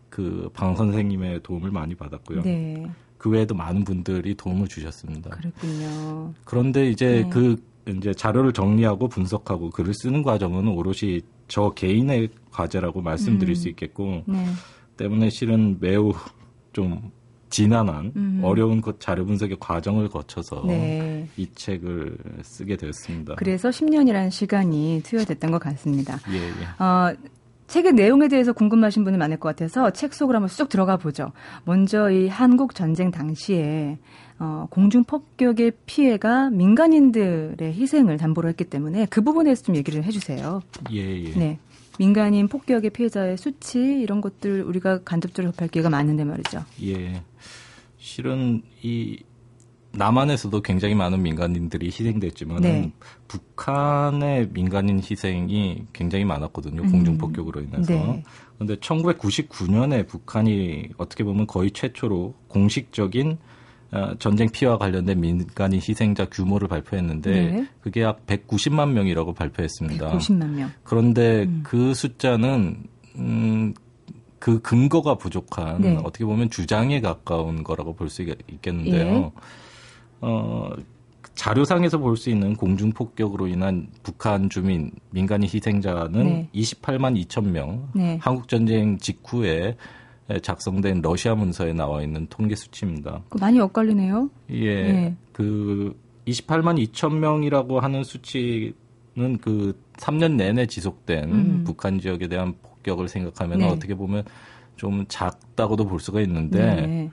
[0.08, 2.42] 그 방 선생님의 도움을 많이 받았고요.
[3.18, 3.22] 네.
[3.22, 5.30] 그 외에도 많은 분들이 도움을 주셨습니다.
[5.30, 6.32] 그렇군요.
[6.44, 7.30] 그런데 이제 네.
[7.30, 13.54] 그 이제 자료를 정리하고 분석하고 글을 쓰는 과정은 오롯이 저 개인의 과제라고 말씀드릴 음.
[13.54, 14.46] 수 있겠고 네.
[14.96, 16.12] 때문에 실은 매우
[16.72, 17.10] 좀
[17.50, 18.40] 지난한 음.
[18.44, 21.26] 어려운 그 자료 분석의 과정을 거쳐서 네.
[21.36, 23.36] 이 책을 쓰게 되었습니다.
[23.36, 26.18] 그래서 10년이라는 시간이 투여됐던 것 같습니다.
[26.30, 26.84] 예, 예.
[26.84, 27.14] 어,
[27.68, 31.32] 책의 내용에 대해서 궁금하신 분이 많을 것 같아서 책 속으로 한번 쑥 들어가 보죠.
[31.64, 33.98] 먼저 이 한국 전쟁 당시에
[34.40, 40.62] 어, 공중 폭격의 피해가 민간인들의 희생을 담보로 했기 때문에 그 부분에 대해서 좀 얘기를 해주세요.
[40.92, 41.32] 예, 예.
[41.32, 41.58] 네.
[41.98, 46.64] 민간인 폭격의 피해자의 수치 이런 것들 우리가 간접적으로 접할 기회가 많은데 말이죠.
[46.84, 47.22] 예.
[47.98, 49.18] 실은 이
[49.98, 52.90] 남한에서도 굉장히 많은 민간인들이 희생됐지만 네.
[53.26, 56.82] 북한의 민간인 희생이 굉장히 많았거든요.
[56.82, 56.90] 음.
[56.90, 57.92] 공중폭격으로 인해서.
[57.92, 58.22] 네.
[58.54, 63.38] 그런데 1999년에 북한이 어떻게 보면 거의 최초로 공식적인
[63.90, 67.68] 어, 전쟁 피해와 관련된 민간인 희생자 규모를 발표했는데 네.
[67.80, 70.12] 그게 약 190만 명이라고 발표했습니다.
[70.12, 70.70] 190만 명.
[70.84, 71.62] 그런데 음.
[71.64, 72.84] 그 숫자는
[73.16, 73.74] 음,
[74.38, 75.96] 그 근거가 부족한 네.
[76.02, 79.32] 어떻게 보면 주장에 가까운 거라고 볼 수 있겠는데요.
[79.34, 79.67] 예.
[80.20, 80.70] 어,
[81.34, 86.48] 자료상에서 볼 수 있는 공중 폭격으로 인한 북한 주민 민간인 희생자는 네.
[86.54, 87.88] 28만 2천 명.
[87.94, 88.18] 네.
[88.20, 89.76] 한국 전쟁 직후에
[90.42, 93.22] 작성된 러시아 문서에 나와 있는 통계 수치입니다.
[93.40, 94.28] 많이 엇갈리네요.
[94.50, 94.92] 예.
[94.92, 95.16] 네.
[95.32, 95.94] 그
[96.26, 101.62] 28만 2천 명이라고 하는 수치는 그 3년 내내 지속된 음.
[101.64, 103.68] 북한 지역에 대한 폭격을 생각하면 네.
[103.68, 104.24] 어떻게 보면
[104.76, 107.10] 좀 작다고도 볼 수가 있는데 네.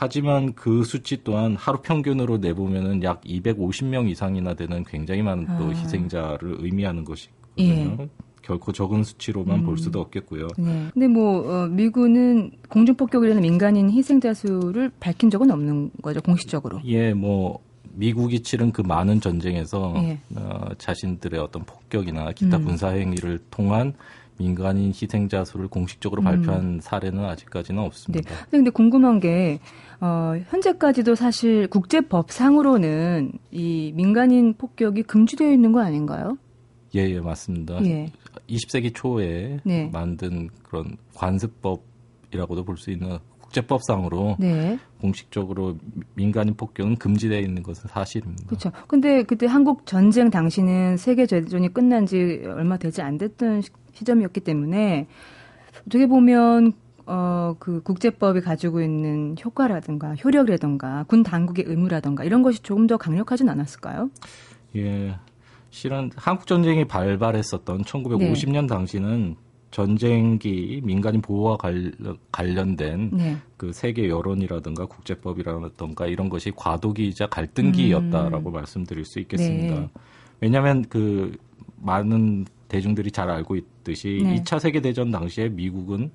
[0.00, 5.68] 하지만 그 수치 또한 하루 평균으로 내보면은 약 250명 이상이나 되는 굉장히 많은 또 아.
[5.70, 7.96] 희생자를 의미하는 것이거든요.
[8.02, 8.08] 예.
[8.40, 9.64] 결코 적은 수치로만 음.
[9.64, 10.46] 볼 수도 없겠고요.
[10.56, 10.86] 네.
[10.94, 16.80] 근데 뭐 어, 미군은 공중 폭격이라는 민간인 희생자 수를 밝힌 적은 없는 거죠, 공식적으로.
[16.84, 17.58] 예, 뭐
[17.94, 20.20] 미국이 치른 그 많은 전쟁에서 예.
[20.36, 22.66] 어, 자신들의 어떤 폭격이나 기타 음.
[22.66, 23.94] 군사 행위를 통한
[24.38, 26.24] 민간인 희생자 수를 공식적으로 음.
[26.24, 28.30] 발표한 사례는 아직까지는 없습니다.
[28.30, 28.36] 네.
[28.50, 29.58] 근데 궁금한 게
[30.00, 36.38] 어, 현재까지도 사실 국제법상으로는 이 민간인 폭격이 금지되어 있는 거 아닌가요?
[36.94, 37.84] 예, 예, 맞습니다.
[37.84, 38.06] 예.
[38.48, 39.90] 20세기 초에 네.
[39.92, 44.78] 만든 그런 관습법이라고도 볼 수 있는 국제법상으로 네.
[45.00, 45.76] 공식적으로
[46.14, 48.44] 민간인 폭격은 금지되어 있는 것은 사실입니다.
[48.46, 48.70] 그렇죠.
[48.86, 53.62] 근데 그때 한국 전쟁 당시는 세계 대전이 끝난 지 얼마 되지 안 됐던
[53.98, 55.06] 시점이었기 때문에
[55.86, 56.72] 어떻게 보면
[57.06, 63.48] 어, 그 국제법이 가지고 있는 효과라든가 효력이라든가 군 당국의 의무라든가 이런 것이 조금 더 강력하진
[63.48, 64.10] 않았을까요?
[64.76, 65.16] 예.
[65.70, 68.66] 실은 한국 전쟁이 발발했었던 1950년 네.
[68.66, 69.36] 당시는
[69.70, 73.36] 전쟁기 민간인 보호와 관련, 된 네.
[73.56, 78.52] 그 세계 여론이라든가 국제법이라든가 이런 것이 과도기이자 갈등기였다라고 음.
[78.52, 79.80] 말씀드릴 수 있겠습니다.
[79.80, 79.90] 네.
[80.40, 81.36] 왜냐하면 그
[81.76, 84.36] 많은 대중들이 잘 알고 있듯이 네.
[84.36, 86.10] 2차 세계 대전 당시에 미국은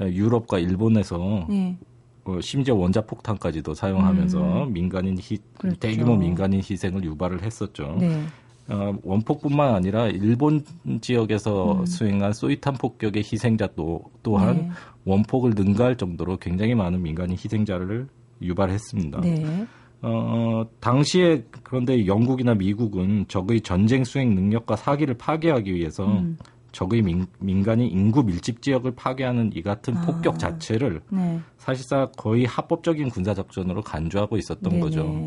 [0.00, 1.76] 유럽과 일본에서 네.
[2.24, 4.72] 어, 심지어 원자폭탄까지도 사용하면서 음.
[4.72, 5.78] 민간인 희, 그렇죠.
[5.78, 7.96] 대규모 민간인 희생을 유발을 했었죠.
[7.98, 8.22] 네.
[8.68, 10.64] 어, 원폭뿐만 아니라 일본
[11.00, 11.86] 지역에서 음.
[11.86, 14.70] 수행한 소이탄 폭격의 희생자도 또한 네.
[15.04, 18.06] 원폭을 능가할 정도로 굉장히 많은 민간인 희생자를
[18.40, 19.20] 유발했습니다.
[19.20, 19.66] 네.
[20.02, 26.36] 어, 당시에 그런데 영국이나 미국은 적의 전쟁 수행 능력과 사기를 파괴하기 위해서 음.
[26.72, 30.00] 적의 민, 민간인 인구 밀집 지역을 파괴하는 이 같은 아.
[30.00, 31.40] 폭격 자체를 네.
[31.56, 34.80] 사실상 거의 합법적인 군사 작전으로 간주하고 있었던 네네.
[34.80, 35.26] 거죠.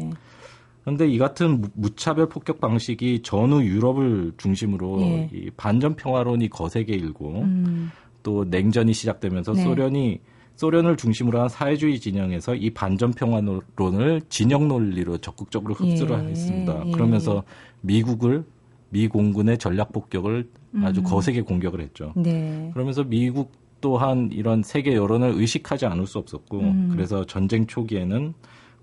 [0.82, 5.30] 그런데 이 같은 무차별 폭격 방식이 전후 유럽을 중심으로 예.
[5.34, 7.92] 이 반전 평화론이 거세게 일고 음.
[8.22, 9.64] 또 냉전이 시작되면서 네.
[9.64, 10.20] 소련이
[10.56, 16.30] 소련을 중심으로 한 사회주의 진영에서 이 반전 평화론을 진영 논리로 적극적으로 흡수를 예.
[16.30, 16.84] 했습니다.
[16.86, 16.92] 예.
[16.92, 17.44] 그러면서
[17.82, 18.46] 미국을
[18.90, 20.48] 미 공군의 전략 폭격을
[20.82, 21.04] 아주 음.
[21.04, 22.14] 거세게 공격을 했죠.
[22.16, 22.70] 네.
[22.74, 26.90] 그러면서 미국 또한 이런 세계 여론을 의식하지 않을 수 없었고 음.
[26.92, 28.34] 그래서 전쟁 초기에는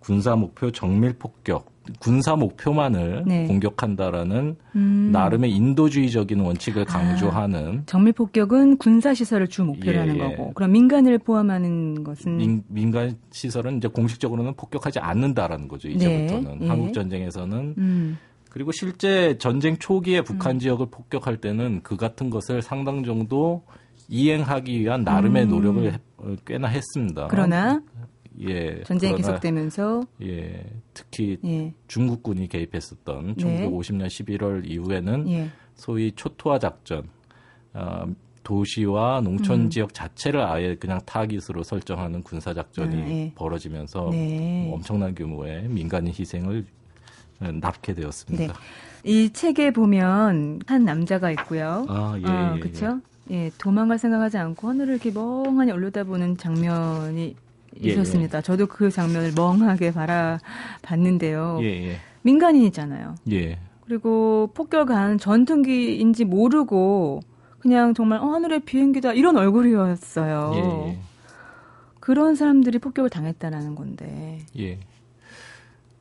[0.02, 3.46] 군사 목표 정밀 폭격, 군사 목표만을 네.
[3.46, 5.10] 공격한다라는 음.
[5.12, 10.18] 나름의 인도주의적인 원칙을 강조하는 아, 정밀 폭격은 군사 시설을 주 목표로 예, 예.
[10.18, 16.64] 거고 그럼 민간을 포함하는 것은 민, 간 시설은 이제 공식적으로는 폭격하지 않는다라는 거죠 이제부터는 네.
[16.66, 16.68] 예.
[16.68, 18.18] 한국 전쟁에서는 음.
[18.50, 20.58] 그리고 실제 전쟁 초기에 북한 음.
[20.58, 23.62] 지역을 폭격할 때는 그 같은 것을 상당 정도
[24.08, 25.48] 이행하기 위한 나름의 음.
[25.48, 25.98] 노력을
[26.44, 27.28] 꽤나 했습니다.
[27.30, 27.80] 그러나
[28.40, 30.64] 예, 전쟁이 계속되면서 예,
[30.94, 31.72] 특히 예.
[31.86, 35.50] 중국군이 개입했었던 1950년 11월 이후에는 예.
[35.74, 37.08] 소위 초토화 작전,
[37.74, 38.06] 어,
[38.42, 39.70] 도시와 농촌 음.
[39.70, 43.32] 지역 자체를 아예 그냥 타깃으로 설정하는 군사 작전이 아, 예.
[43.34, 44.70] 벌어지면서 네.
[44.72, 46.66] 엄청난 규모의 민간인 희생을
[47.38, 48.52] 낳게 되었습니다.
[48.52, 48.60] 네.
[49.04, 51.86] 이 책에 보면 한 남자가 있고요.
[51.88, 53.00] 아, 예, 어, 예, 그렇죠?
[53.30, 57.34] 예, 도망갈 생각하지 않고 하늘을 이렇게 멍하니 올려다보는 장면이 예,
[57.80, 58.38] 있었습니다.
[58.38, 58.42] 예.
[58.42, 61.58] 저도 그 장면을 멍하게 바라봤는데요.
[61.62, 61.96] 예, 예.
[62.22, 63.14] 민간인이잖아요.
[63.32, 63.58] 예.
[63.86, 67.20] 그리고 폭격한 전투기인지 모르고
[67.58, 70.52] 그냥 정말 어, 하늘의 비행기다 이런 얼굴이었어요.
[70.56, 70.98] 예,
[72.00, 74.40] 그런 사람들이 폭격을 당했다라는 건데.
[74.58, 74.78] 예.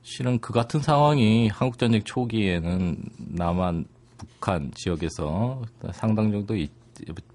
[0.04, 3.86] 실은 그 같은 상황이 한국 전쟁 초기에는 남한,
[4.18, 5.62] 북한 지역에서
[5.94, 6.56] 상당 정도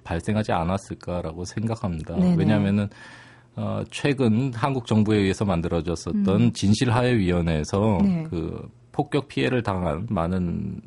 [0.05, 2.16] 발생하지 않았을까라고 생각합니다.
[2.16, 2.37] 네네.
[2.37, 2.88] 왜냐하면은
[3.57, 6.53] 어, 최근 한국 정부에 의해서 만들어졌었던 음.
[6.53, 8.27] 진실하해위원회에서 네.
[8.29, 10.81] 그 폭격 피해를 당한 많은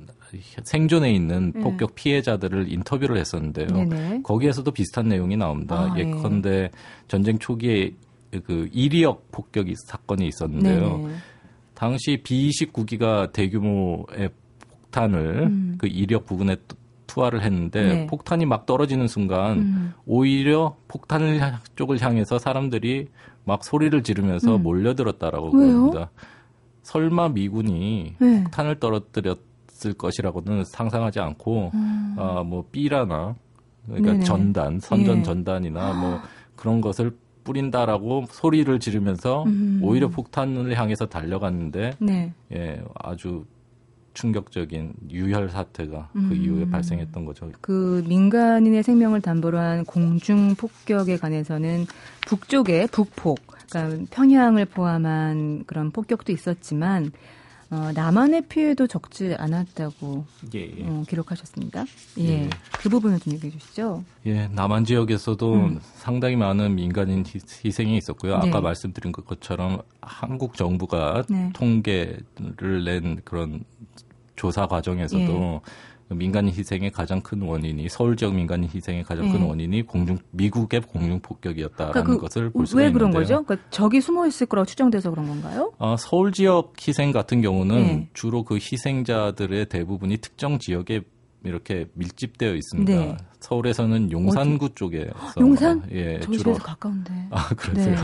[0.64, 1.62] 생존해 있는 네.
[1.62, 3.68] 폭격 피해자들을 인터뷰를 했었는데요.
[3.68, 4.22] 네네.
[4.24, 5.80] 거기에서도 비슷한 내용이 나옵니다.
[5.80, 6.02] 아, 네.
[6.02, 6.70] 예컨대 네.
[7.08, 7.92] 전쟁 초기에
[8.46, 10.98] 그 이리역 폭격이 사건이 있었는데요.
[10.98, 11.16] 네네.
[11.74, 14.30] 당시 B29기가 대규모의
[14.90, 15.76] 폭탄을 음.
[15.80, 16.58] 그 이력 부근에
[17.20, 18.08] 투하를 했는데 네.
[18.08, 19.94] 폭탄이 막 떨어지는 순간 음.
[20.06, 21.42] 오히려 폭탄을
[21.76, 23.08] 쪽을 향해서 사람들이
[23.44, 24.64] 막 소리를 지르면서 음.
[24.64, 26.10] 몰려들었다라고 그럽니다.
[26.84, 28.44] 설마 미군이 네.
[28.44, 32.16] 폭탄을 떨어뜨렸을 것이라고는 상상하지 않고 음.
[32.18, 33.36] 아뭐 B라나
[33.86, 34.24] 그러니까 네네.
[34.24, 35.24] 전단, 선전 예.
[35.24, 36.20] 전단이나 뭐
[36.56, 39.80] 그런 것을 뿌린다라고 소리를 지르면서 음.
[39.84, 42.34] 오히려 폭탄을 향해서 달려갔는데 네.
[42.54, 43.46] 예 아주
[44.20, 46.34] 충격적인 유혈 사태가 그 음.
[46.34, 47.50] 이후에 발생했던 거죠.
[47.62, 51.86] 그 민간인의 생명을 담보로 한 공중 폭격에 관해서는
[52.28, 57.14] 북쪽에 북폭, 그러니까 평양을 포함한 그런 폭격도 있었지만
[57.72, 60.86] 어, 남한의 피해도 적지 않았다고 예, 예.
[60.86, 61.86] 어, 기록하셨습니다.
[62.18, 62.24] 예.
[62.24, 62.50] 예.
[62.80, 64.04] 그 부분을 좀 얘기해 주시죠.
[64.26, 65.80] 예, 남한 지역에서도 음.
[65.96, 67.24] 상당히 많은 민간인
[67.64, 68.40] 희생이 있었고요.
[68.40, 68.50] 네.
[68.50, 71.52] 아까 말씀드린 것처럼 한국 정부가 네.
[71.54, 73.64] 통계를 낸 그런
[74.40, 75.62] 조사 과정에서도
[76.10, 76.16] 예.
[76.16, 79.48] 민간인 희생의 가장 큰 원인이 서울 지역 민간인 희생의 가장 큰 네.
[79.48, 82.88] 원인이 공중 미국의 공중 폭격이었다라는 그러니까 그, 것을 볼 수가 있는데요.
[82.88, 83.44] 왜 그런 거죠?
[83.44, 85.74] 그러니까 적이 숨어 있을 거라고 추정돼서 그런 건가요?
[85.78, 88.10] 어, 서울 지역 희생 같은 경우는 네.
[88.14, 91.02] 주로 그 희생자들의 대부분이 특정 지역에
[91.44, 92.92] 이렇게 밀집되어 있습니다.
[92.94, 93.18] 네.
[93.42, 94.76] 서울에서는 용산구 어디?
[94.76, 95.84] 쪽에 용산?
[95.92, 97.14] 예, 주로 가까운데.
[97.30, 97.96] 아 그러세요.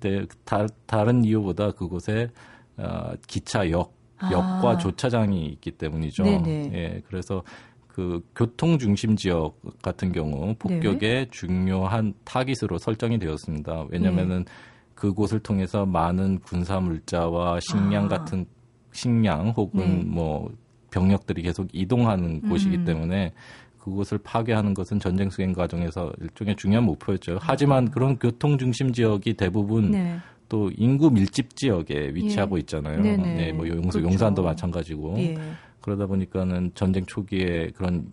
[0.00, 0.20] 네.
[0.20, 0.26] 네.
[0.44, 2.28] 다, 다른 이유보다 그곳에
[2.76, 3.99] 어, 기차역
[4.30, 4.76] 역과 아.
[4.78, 6.24] 조차장이 있기 때문이죠.
[6.24, 6.70] 네네.
[6.74, 7.42] 예, 그래서
[7.88, 11.26] 그 교통 중심 지역 같은 경우 폭격의 네.
[11.30, 13.86] 중요한 타깃으로 설정이 되었습니다.
[13.90, 14.52] 왜냐면은 네.
[14.94, 18.08] 그곳을 통해서 많은 군사 물자와 식량 아.
[18.08, 18.46] 같은
[18.92, 20.04] 식량 혹은 네.
[20.04, 20.52] 뭐
[20.90, 22.84] 병력들이 계속 이동하는 곳이기 음.
[22.84, 23.32] 때문에
[23.78, 27.38] 그곳을 파괴하는 것은 전쟁 수행 과정에서 일종의 중요한 목표였죠.
[27.40, 27.90] 하지만 아.
[27.90, 30.18] 그런 교통 중심 지역이 대부분 네.
[30.50, 32.60] 또 인구 밀집 지역에 위치하고 예.
[32.60, 33.00] 있잖아요.
[33.00, 33.34] 네네.
[33.34, 34.02] 네, 뭐 용서, 그렇죠.
[34.02, 35.14] 용산도 마찬가지고.
[35.18, 35.38] 예.
[35.80, 38.10] 그러다 보니까는 전쟁 초기에 그런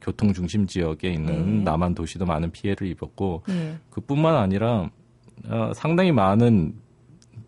[0.00, 1.64] 교통 중심 지역에 있는 네.
[1.64, 3.76] 남한 도시도 많은 피해를 입었고 네.
[3.90, 4.88] 그뿐만 아니라
[5.46, 6.74] 어, 상당히 많은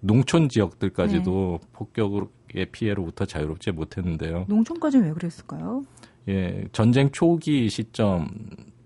[0.01, 1.69] 농촌 지역들까지도 네.
[1.73, 4.45] 폭격의 피해로부터 자유롭지 못했는데요.
[4.49, 5.85] 농촌까지는 왜 그랬을까요?
[6.29, 8.29] 예, 전쟁 초기 시점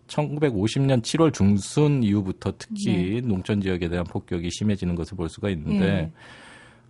[0.07, 3.21] 1950년 7월 중순 이후부터 특히 네.
[3.21, 6.12] 농촌 지역에 대한 폭격이 심해지는 것을 볼 수가 있는데 네.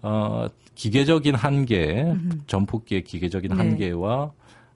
[0.02, 2.46] 어, 기계적인 한계, 음흠.
[2.46, 3.56] 전폭기의 기계적인 네.
[3.56, 4.32] 한계와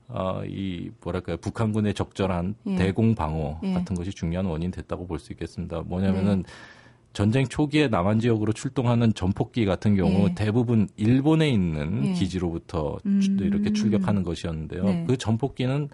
[0.08, 2.74] 어, 이 뭐랄까요 북한군의 적절한 예.
[2.76, 3.72] 대공 방어 예.
[3.72, 5.82] 같은 것이 중요한 원인 됐다고 볼 수 있겠습니다.
[5.82, 6.52] 뭐냐면은 네.
[7.12, 10.34] 전쟁 초기에 남한 지역으로 출동하는 전폭기 같은 경우 예.
[10.34, 12.12] 대부분 일본에 있는 예.
[12.14, 13.20] 기지로부터 음.
[13.40, 14.84] 이렇게 출격하는 것이었는데요.
[14.84, 15.04] 네.
[15.06, 15.88] 그 전폭기는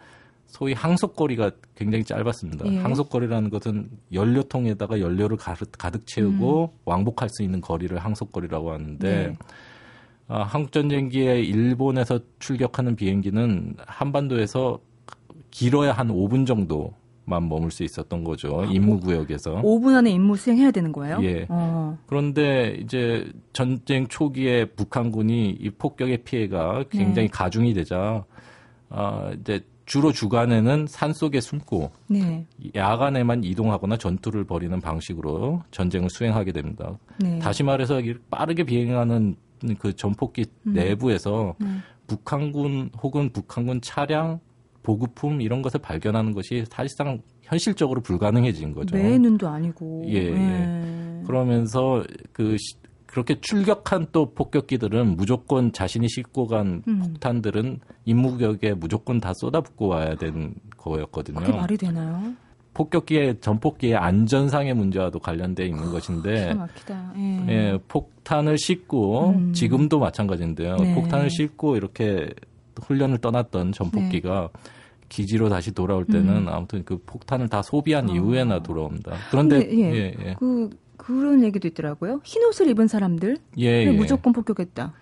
[0.47, 2.67] 소위 항속거리가 굉장히 짧았습니다.
[2.73, 2.79] 예.
[2.79, 6.79] 항속거리라는 것은 연료통에다가 연료를 가득, 채우고 음.
[6.85, 9.37] 왕복할 수 있는 거리를 항속거리라고 하는데 네.
[10.29, 14.81] 아, 한국전쟁기에 일본에서 출격하는 비행기는 한반도에서
[15.51, 18.63] 길어야 한 5분 정도 만 머물 수 있었던 거죠.
[18.63, 19.61] 아, 임무 구역에서.
[19.63, 21.19] 5분 안에 임무 수행해야 되는 거예요?
[21.23, 21.47] 예.
[21.49, 21.99] 어.
[22.07, 27.33] 그런데 이제 전쟁 초기에 북한군이 이 폭격의 피해가 굉장히 네.
[27.33, 28.25] 가중이 되자
[28.89, 32.45] 아, 이제 주로 주간에는 산 속에 숨고 네.
[32.75, 36.99] 야간에만 이동하거나 전투를 벌이는 방식으로 전쟁을 수행하게 됩니다.
[37.19, 37.39] 네.
[37.39, 39.37] 다시 말해서 빠르게 비행하는
[39.79, 40.73] 그 전폭기 음.
[40.75, 41.69] 내부에서 네.
[42.09, 44.41] 북한군 혹은 북한군 차량
[44.83, 48.97] 보급품 이런 것을 발견하는 것이 사실상 현실적으로 불가능해진 거죠.
[48.97, 50.05] 매 눈도 아니고.
[50.09, 50.31] 예, 예.
[50.31, 51.23] 네.
[51.27, 52.57] 그러면서 그
[53.17, 56.99] 그렇게 출격한 또 폭격기들은 무조건 자신이 싣고 간 음.
[56.99, 61.41] 폭탄들은 임무격에 무조건 다 쏟아붓고 와야 되는 거였거든요.
[61.41, 62.35] 그게 말이 되나요?
[62.75, 66.55] 폭격기의 전폭기의 안전상의 문제와도 관련돼 있는 것인데,
[67.17, 67.47] 예.
[67.49, 67.79] 예.
[67.89, 69.53] 폭탄을 싣고 음.
[69.55, 70.77] 지금도 마찬가지인데요.
[70.77, 70.95] 네.
[70.95, 72.29] 폭탄을 싣고 이렇게
[72.83, 74.61] 훈련을 떠났던 전폭기가 네.
[75.09, 76.49] 기지로 다시 돌아올 때는 음.
[76.49, 78.13] 아무튼 그 폭탄을 다 소비한 어.
[78.13, 79.13] 이후에나 돌아옵니다.
[79.31, 80.37] 그런데 근데, 예, 예, 예.
[80.39, 82.21] 그 그런 얘기도 있더라고요.
[82.25, 83.91] 흰 옷을 입은 사람들 예, 예.
[83.91, 84.93] 무조건 폭격했다.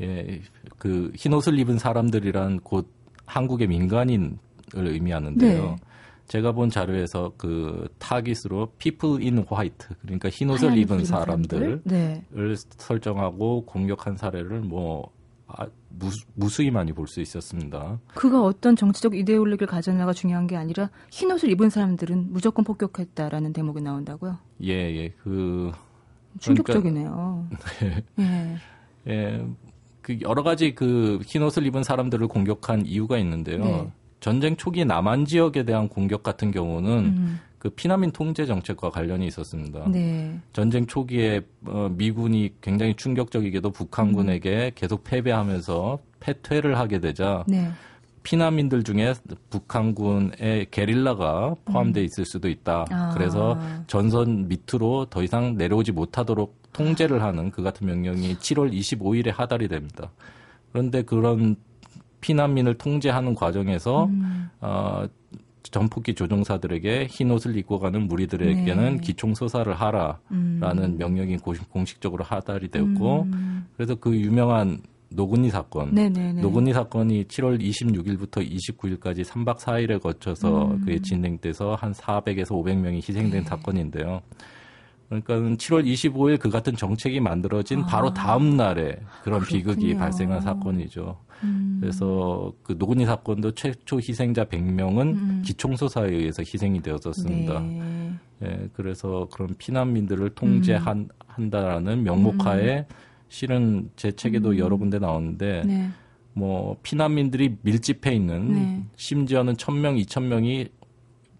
[0.00, 0.40] 예,
[0.78, 2.88] 그 흰 옷을 입은 사람들이란 곧
[3.26, 4.36] 한국의 민간인을
[4.74, 5.62] 의미하는데요.
[5.62, 5.76] 네.
[6.26, 12.24] 제가 본 자료에서 그 타깃으로 people in white 그러니까 흰 옷을 입은 사람들을 네.
[12.78, 15.10] 설정하고 공격한 사례를 뭐
[15.46, 15.66] 아,
[16.34, 18.00] 무수, 히 많이 볼 수 있었습니다.
[18.14, 23.80] 그가 어떤 정치적 이데올로기를 가졌나가 중요한 게 아니라 흰 옷을 입은 사람들은 무조건 폭격했다라는 대목이
[23.82, 24.38] 나온다고요?
[24.62, 25.08] 예, 예.
[25.22, 25.70] 그
[26.40, 27.48] 충격적이네요.
[27.78, 28.56] 그러니까, 네.
[29.06, 29.06] 예.
[29.12, 29.46] 예.
[30.02, 33.58] 그 여러 가지 그 흰 옷을 입은 사람들을 공격한 이유가 있는데요.
[33.64, 33.92] 네.
[34.24, 37.40] 전쟁 초기 남한 지역에 대한 공격 같은 경우는 음.
[37.58, 39.86] 그 피난민 통제 정책과 관련이 있었습니다.
[39.90, 40.40] 네.
[40.54, 44.70] 전쟁 초기에 어, 미군이 굉장히 충격적이게도 북한군에게 음.
[44.74, 47.70] 계속 패배하면서 패퇴를 하게 되자 네.
[48.22, 49.12] 피난민들 중에
[49.50, 52.04] 북한군의 게릴라가 포함돼 음.
[52.06, 52.86] 있을 수도 있다.
[52.88, 53.10] 아.
[53.12, 53.58] 그래서
[53.88, 60.10] 전선 밑으로 더 이상 내려오지 못하도록 통제를 하는 그 같은 명령이 7월 25일에 하달이 됩니다.
[60.72, 61.56] 그런데 그런
[62.24, 64.48] 피난민을 통제하는 과정에서 음.
[64.62, 65.04] 어,
[65.62, 69.00] 전폭기 조종사들에게 흰 옷을 입고 가는 무리들에게는 네.
[69.00, 70.96] 기총 소사를 하라라는 음.
[70.96, 71.36] 명령이
[71.68, 73.66] 공식적으로 하달이 되었고 음.
[73.76, 76.40] 그래서 그 유명한 노근니 사건, 네네네.
[76.40, 80.80] 노근니 사건이 7월 26일부터 29일까지 3박 4일에 거쳐서 음.
[80.80, 83.42] 그게 진행돼서 한 400에서 500명이 희생된 네.
[83.42, 84.22] 사건인데요.
[85.22, 87.86] 그러니까 7월 25일 그 같은 정책이 만들어진 아.
[87.86, 89.46] 바로 다음 날에 그런 그렇군요.
[89.46, 91.16] 비극이 발생한 사건이죠.
[91.42, 91.78] 음.
[91.80, 95.42] 그래서 그 노근이 사건도 최초 희생자 100명은 음.
[95.44, 97.60] 기총소사에 의해서 희생이 되었었습니다.
[97.60, 98.14] 네.
[98.42, 102.04] 예, 그래서 그런 피난민들을 통제한다라는 음.
[102.04, 102.84] 명목하에 음.
[103.28, 104.58] 실은 제 책에도 음.
[104.58, 105.90] 여러 군데 나오는데 네.
[106.32, 108.84] 뭐 피난민들이 밀집해 있는 네.
[108.96, 110.68] 심지어는 1000명, 2000명이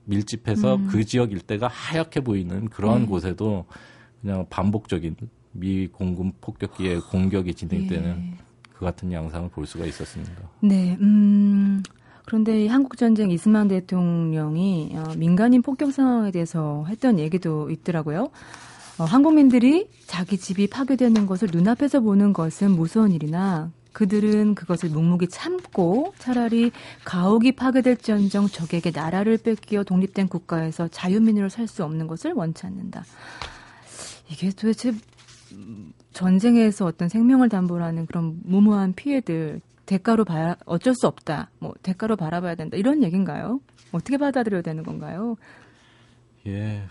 [0.05, 0.87] 밀집해서 음.
[0.89, 3.07] 그 지역 일대가 하얗게 보이는 그러한 네.
[3.07, 3.65] 곳에도
[4.21, 5.17] 그냥 반복적인
[5.53, 8.45] 미 공군 폭격기의 공격이 진행되는 예.
[8.73, 10.33] 그 같은 양상을 볼 수가 있었습니다.
[10.61, 11.83] 네, 음,
[12.25, 18.31] 그런데 이 한국 전쟁 이스만 대통령이 어, 민간인 폭격 상황에 대해서 했던 얘기도 있더라고요.
[18.99, 26.13] 어, 한국민들이 자기 집이 파괴되는 것을 눈앞에서 보는 것은 무서운 일이나 그들은 그것을 묵묵히 참고
[26.19, 26.73] 차라리
[27.05, 33.05] 가옥이 파괴될지언정 적에게 나라를 뺏기어 독립된 국가에서 자유민으로 살 수 없는 것을 원치 않는다.
[34.29, 34.93] 이게 도대체
[36.13, 41.51] 전쟁에서 어떤 생명을 담보로 하는 그런 무모한 피해들 대가로 봐 어쩔 수 없다.
[41.59, 42.77] 뭐 대가로 바라봐야 된다.
[42.77, 43.61] 이런 얘기인가요?
[43.93, 45.37] 어떻게 받아들여야 되는 건가요?
[46.47, 46.83] 예.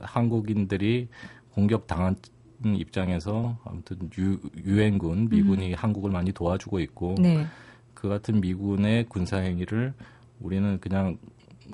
[0.00, 1.08] 한국인들이
[1.54, 2.16] 공격 당한
[2.64, 5.74] 입장에서 아무튼 유, 유엔군 미군이 음.
[5.76, 7.46] 한국을 많이 도와주고 있고 네.
[7.94, 9.94] 그 같은 미군의 군사 행위를
[10.40, 11.18] 우리는 그냥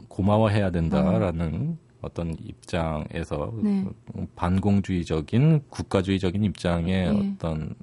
[0.08, 1.84] 고마워해야 된다라는 어.
[2.02, 3.86] 어떤 입장에서 네.
[4.36, 7.32] 반공주의적인 국가주의적인 입장의 네.
[7.34, 7.74] 어떤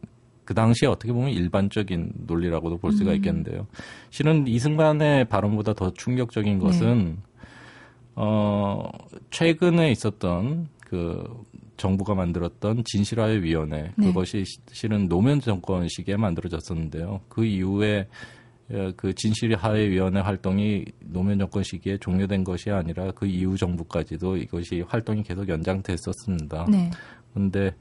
[0.46, 3.16] 그 당시에 어떻게 보면 일반적인 논리라고도 볼 수가 음.
[3.16, 3.68] 있겠는데요.
[4.10, 6.60] 실은 이승만의 발언보다 더 충격적인 네.
[6.60, 7.18] 것은
[8.16, 8.90] 어
[9.30, 11.24] 최근에 있었던 그
[11.82, 14.06] 정부가 만들었던 진실화의 위원회 네.
[14.06, 17.22] 그것이 실은 노무현 정권 시기에 만들어졌었는데요.
[17.28, 18.08] 그 이후에
[18.70, 24.82] 어, 그 진실화의 위원회 활동이 노무현 정권 시기에 종료된 것이 아니라 그 이후 정부까지도 이것이
[24.88, 26.68] 활동이 계속 연장됐었습니다.
[26.70, 26.92] 네.
[27.34, 27.74] 그런데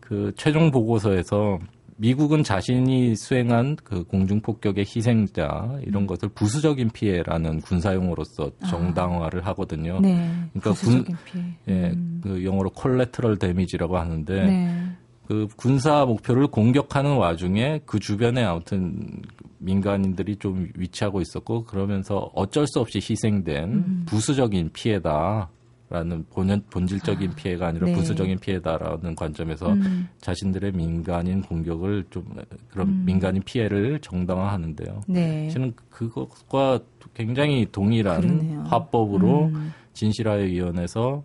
[0.00, 1.60] 그 최종 보고서에서
[1.96, 6.06] 미국은 자신이 수행한 그 공중 폭격의 희생자 이런 음.
[6.06, 8.66] 것을 부수적인 피해라는 군사용어로서 아.
[8.66, 9.46] 정당화를 아.
[9.48, 9.98] 하거든요.
[10.00, 10.30] 네.
[10.52, 11.44] 그러니까 군, 피해.
[11.68, 12.20] 예, 음.
[12.22, 14.86] 그 영어로 콜레트럴 데미지라고 하는데 네.
[15.26, 19.22] 그 군사 목표를 공격하는 와중에 그 주변에 아무튼
[19.58, 24.02] 민간인들이 좀 위치하고 있었고 그러면서 어쩔 수 없이 희생된 음.
[24.06, 25.48] 부수적인 피해다.
[25.88, 27.94] 라는 본, 본질적인 아, 피해가 아니라 네.
[27.94, 30.08] 부수적인 피해다라는 관점에서 음.
[30.18, 32.24] 자신들의 민간인 공격을 좀
[32.68, 33.02] 그런 음.
[33.06, 35.02] 민간인 피해를 정당화하는데요.
[35.06, 35.48] 네.
[35.50, 36.80] 저는 그것과
[37.14, 38.60] 굉장히 동일한 그러네요.
[38.62, 39.72] 화법으로 음.
[39.92, 41.22] 진실화의 위원회에서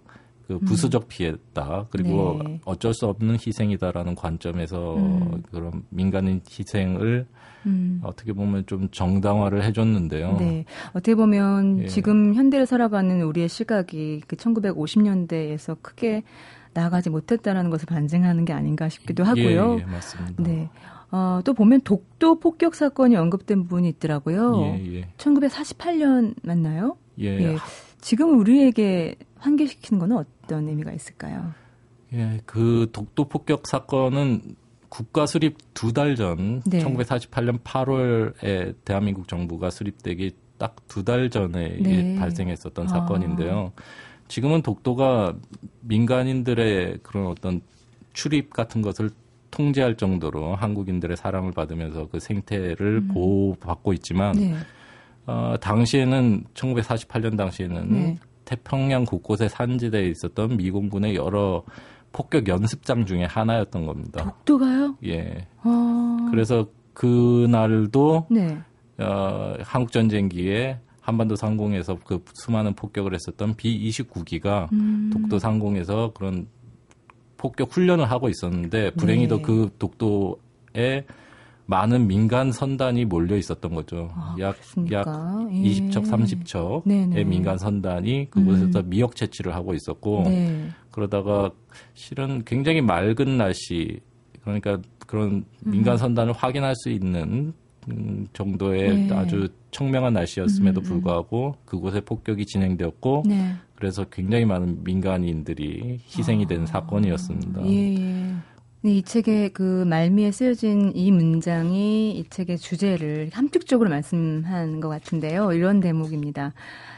[0.47, 2.59] 그 부수적 피해다 그리고 네.
[2.65, 5.41] 어쩔 수 없는 희생이다라는 관점에서 음.
[5.49, 7.25] 그런 민간인 희생을
[7.65, 8.01] 음.
[8.03, 10.37] 어떻게 보면 좀 정당화를 해줬는데요.
[10.37, 10.65] 네.
[10.91, 11.87] 어떻게 보면 예.
[11.87, 16.23] 지금 현대를 살아가는 우리의 시각이 그 1950년대에서 크게
[16.73, 19.77] 나아가지 못했다라는 것을 반증하는 게 아닌가 싶기도 하고요.
[19.79, 20.43] 예, 예, 맞습니다.
[20.43, 20.69] 네.
[21.11, 24.61] 어, 또 보면 독도 폭격 사건이 언급된 부분이 있더라고요.
[24.63, 25.07] 예, 예.
[25.17, 26.95] 1948년 맞나요?
[27.19, 27.25] 예.
[27.25, 27.57] 예.
[27.99, 31.53] 지금 우리에게 환기시키는 것은 어떤 의미가 있을까요?
[32.13, 34.55] 예, 그 독도 폭격 사건은
[34.91, 36.83] 국가 수립 두 달 전, 네.
[36.83, 42.15] 1948년 8월에 대한민국 정부가 수립되기 딱 두 달 전에 네.
[42.19, 42.89] 발생했었던 아.
[42.89, 43.71] 사건인데요.
[44.27, 45.33] 지금은 독도가
[45.81, 47.61] 민간인들의 그런 어떤
[48.13, 49.09] 출입 같은 것을
[49.49, 53.07] 통제할 정도로 한국인들의 사랑을 받으면서 그 생태를 음.
[53.13, 54.55] 보호받고 있지만 네.
[55.25, 58.19] 어, 당시에는 1948년 당시에는 네.
[58.45, 61.63] 태평양 곳곳에 산지대에 있었던 미공군의 여러
[62.11, 64.23] 폭격 연습장 중에 하나였던 겁니다.
[64.23, 64.97] 독도가요?
[65.05, 65.47] 예.
[65.61, 66.27] 아...
[66.29, 68.57] 그래서 그날도 네.
[68.97, 75.09] 어, 한국 전쟁기에 한반도 상공에서 그 수많은 폭격을 했었던 B29기가 음...
[75.13, 76.47] 독도 상공에서 그런
[77.37, 79.41] 폭격 훈련을 하고 있었는데 불행히도 네.
[79.41, 81.05] 그 독도에
[81.71, 84.11] 많은 민간 선단이 몰려 있었던 거죠.
[84.13, 84.57] 아, 약,
[84.91, 85.07] 약
[85.51, 85.55] 예.
[85.55, 87.23] 20척, 30척의 네네.
[87.23, 88.89] 민간 선단이 그곳에서 음.
[88.89, 90.67] 미역 채취를 하고 있었고, 네.
[90.91, 91.49] 그러다가
[91.93, 94.01] 실은 굉장히 맑은 날씨,
[94.41, 95.97] 그러니까 그런 민간 음.
[95.97, 96.35] 선단을 음.
[96.37, 97.53] 확인할 수 있는
[97.89, 99.15] 음, 정도의 네.
[99.15, 100.87] 아주 청명한 날씨였음에도 음, 음.
[100.87, 103.53] 불구하고 그곳에 폭격이 진행되었고, 네.
[103.75, 107.65] 그래서 굉장히 많은 민간인들이 희생이 된 아, 사건이었습니다.
[107.65, 108.35] 예, 예.
[108.83, 115.53] 네, 이 책의 그 말미에 쓰여진 이 문장이 이 책의 주제를 함축적으로 말씀한 것 같은데요.
[115.53, 116.53] 이런 대목입니다.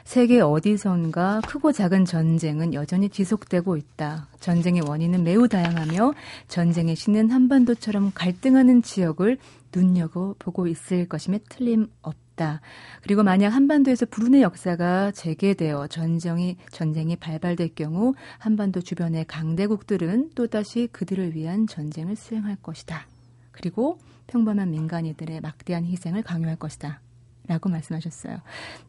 [0.06, 4.30] 세계 어디선가 크고 작은 전쟁은 여전히 지속되고 있다.
[4.40, 6.14] 전쟁의 원인은 매우 다양하며
[6.48, 9.38] 전쟁의 신은 한반도처럼 갈등하는 지역을
[9.76, 12.23] 눈여겨보고 있을 것임에 틀림없다.
[12.34, 12.62] 있다.
[13.02, 21.36] 그리고 만약 한반도에서 불운의 역사가 재개되어 전쟁이 전쟁이 발발될 경우 한반도 주변의 강대국들은 또다시 그들을
[21.36, 23.08] 위한 전쟁을 수행할 것이다.
[23.52, 27.02] 그리고 평범한 민간인들의 막대한 희생을 강요할 것이다.
[27.46, 28.38] 라고 말씀하셨어요.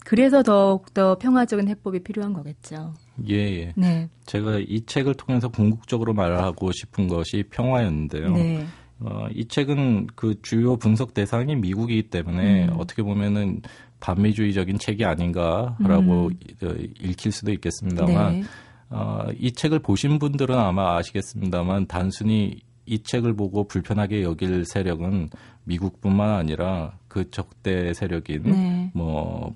[0.04, 2.94] 그래서 더욱더 평화적인 해법이 필요한 거겠죠.
[3.28, 3.72] 예, 예.
[3.74, 4.08] 네.
[4.26, 8.32] 제가 이 책을 통해서 궁극적으로 말하고 싶은 것이 평화였는데요.
[8.32, 8.64] 네.
[9.00, 12.74] 어, 이 책은 그 주요 분석 대상이 미국이기 때문에 음.
[12.78, 13.62] 어떻게 보면은
[14.00, 16.38] 반미주의적인 책이 아닌가라고 음.
[16.62, 18.44] 어, 읽힐 수도 있겠습니다만 네.
[18.90, 25.30] 어, 이 책을 보신 분들은 아마 아시겠습니다만 단순히 이 책을 보고 불편하게 여길 세력은
[25.64, 28.90] 미국뿐만 아니라 그 적대 세력인 네.
[28.94, 29.54] 뭐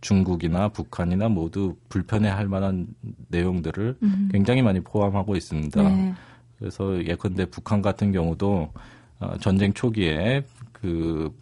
[0.00, 2.88] 중국이나 북한이나 모두 불편해할 만한
[3.28, 4.28] 내용들을 음.
[4.32, 5.82] 굉장히 많이 포함하고 있습니다.
[5.82, 6.14] 네.
[6.58, 8.72] 그래서 예컨대 북한 같은 경우도
[9.20, 10.42] 어, 전쟁 초기에
[10.72, 11.34] 그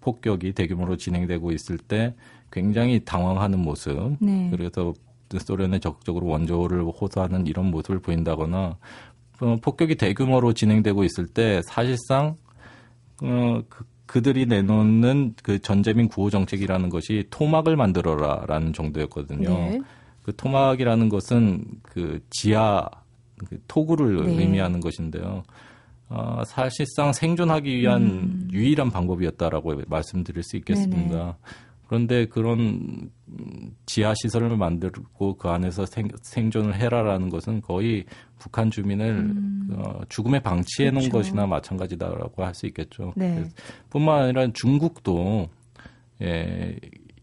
[0.00, 2.14] 폭격이 대규모로 진행되고 있을 때
[2.52, 4.16] 굉장히 당황하는 모습.
[4.20, 4.48] 네.
[4.50, 4.94] 그래서
[5.38, 8.76] 소련에 적극적으로 원조를 호소하는 이런 모습을 보인다거나
[9.40, 12.36] 어, 폭격이 대규모로 진행되고 있을 때 사실상
[13.22, 19.48] 어, 그, 그들이 내놓는 그 전재민 구호 정책이라는 것이 토막을 만들어라라는 정도였거든요.
[19.48, 19.80] 네.
[20.22, 23.05] 그 토막이라는 것은 그 지하 그
[23.68, 24.32] 토구를 네.
[24.42, 25.42] 의미하는 것인데요.
[26.08, 28.48] 어, 사실상 생존하기 위한 음.
[28.52, 31.16] 유일한 방법이었다라고 말씀드릴 수 있겠습니다.
[31.16, 31.32] 네네.
[31.88, 33.10] 그런데 그런
[33.86, 38.04] 지하 시설을 만들고 그 안에서 생, 생존을 해라라는 것은 거의
[38.38, 39.68] 북한 주민을 음.
[39.76, 41.18] 어, 죽음에 방치해 놓은 그렇죠.
[41.18, 43.12] 것이나 마찬가지다라고 할 수 있겠죠.
[43.16, 43.44] 네.
[43.90, 45.48] 뿐만 아니라 중국도
[46.22, 46.76] 예,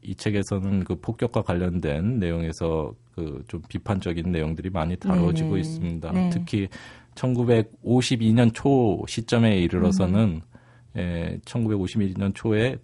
[0.03, 6.11] 이 책에서는 그 폭격과 관련된 내용에서 그 좀 비판적인 내용들이 많이 다뤄지고 네 있습니다.
[6.11, 6.29] 네.
[6.31, 6.67] 특히
[7.15, 10.97] 1952년 초 시점에 이르러서는 음.
[10.97, 12.77] 예, 1952년 초에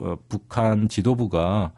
[0.00, 1.72] 어, 북한 지도부가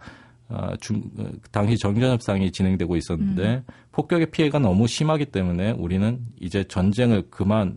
[0.49, 3.63] 어, 중, 어, 당시 정전협상이 진행되고 있었는데 음.
[3.93, 7.77] 폭격의 피해가 너무 심하기 때문에 우리는 이제 전쟁을 그만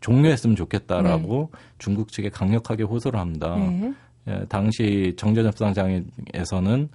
[0.00, 1.58] 종료했으면 좋겠다라고 네.
[1.78, 3.56] 중국 측에 강력하게 호소를 합니다.
[3.56, 3.92] 네.
[4.28, 6.88] 예, 당시 정전협상장에서는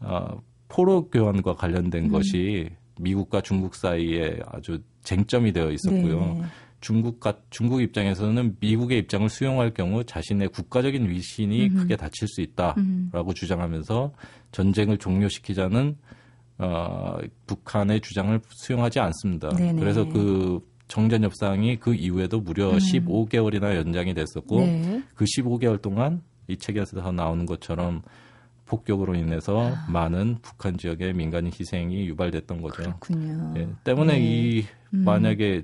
[0.00, 2.08] 어, 포로 교환과 관련된 음.
[2.10, 2.70] 것이
[3.00, 6.20] 미국과 중국 사이에 아주 쟁점이 되어 있었고요.
[6.20, 6.42] 네.
[6.80, 12.76] 중국과 중국 입장에서는 미국의 입장을 수용할 경우 자신의 국가적인 위신이 음 크게 다칠 수 있다라고
[12.76, 14.12] 음 주장하면서
[14.52, 15.96] 전쟁을 종료시키자는
[16.58, 17.16] 어,
[17.46, 19.48] 북한의 주장을 수용하지 않습니다.
[19.48, 19.80] 네네.
[19.80, 22.78] 그래서 그 정전 협상이 그 이후에도 무려 음.
[22.78, 25.02] 15개월이나 연장이 됐었고 네.
[25.14, 28.02] 그 15개월 동안 이 책에서 나오는 것처럼
[28.66, 29.86] 폭격으로 인해서 아.
[29.90, 32.82] 많은 북한 지역의 민간인 희생이 유발됐던 거죠.
[32.82, 33.54] 그렇군요.
[33.56, 34.20] 예, 때문에 네.
[34.20, 34.64] 이
[34.94, 35.04] 음.
[35.04, 35.62] 만약에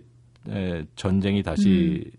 [0.48, 2.10] 에, 전쟁이 다시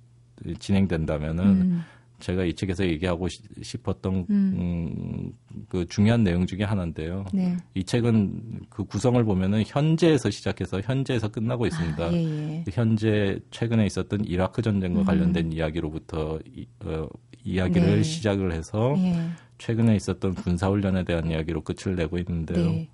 [0.46, 0.56] 음.
[0.58, 1.84] 진행된다면은 음.
[2.22, 3.28] 제가 이 책에서 얘기하고
[3.62, 4.56] 싶었던 음.
[4.58, 5.34] 음,
[5.68, 7.26] 그 중요한 내용 중에 하나인데요.
[7.34, 7.58] 네.
[7.74, 12.04] 이 책은 그 구성을 보면은 현재에서 시작해서 현재에서 끝나고 있습니다.
[12.04, 12.64] 아, 예, 예.
[12.72, 15.06] 현재 최근에 있었던 이라크 전쟁과 음.
[15.06, 17.08] 관련된 이야기로부터 이, 어,
[17.44, 18.04] 이야기를 네.
[18.04, 19.16] 시작을 해서 예.
[19.58, 22.72] 최근에 있었던 군사훈련에 대한 이야기로 끝을 내고 있는데요.
[22.72, 22.90] 네.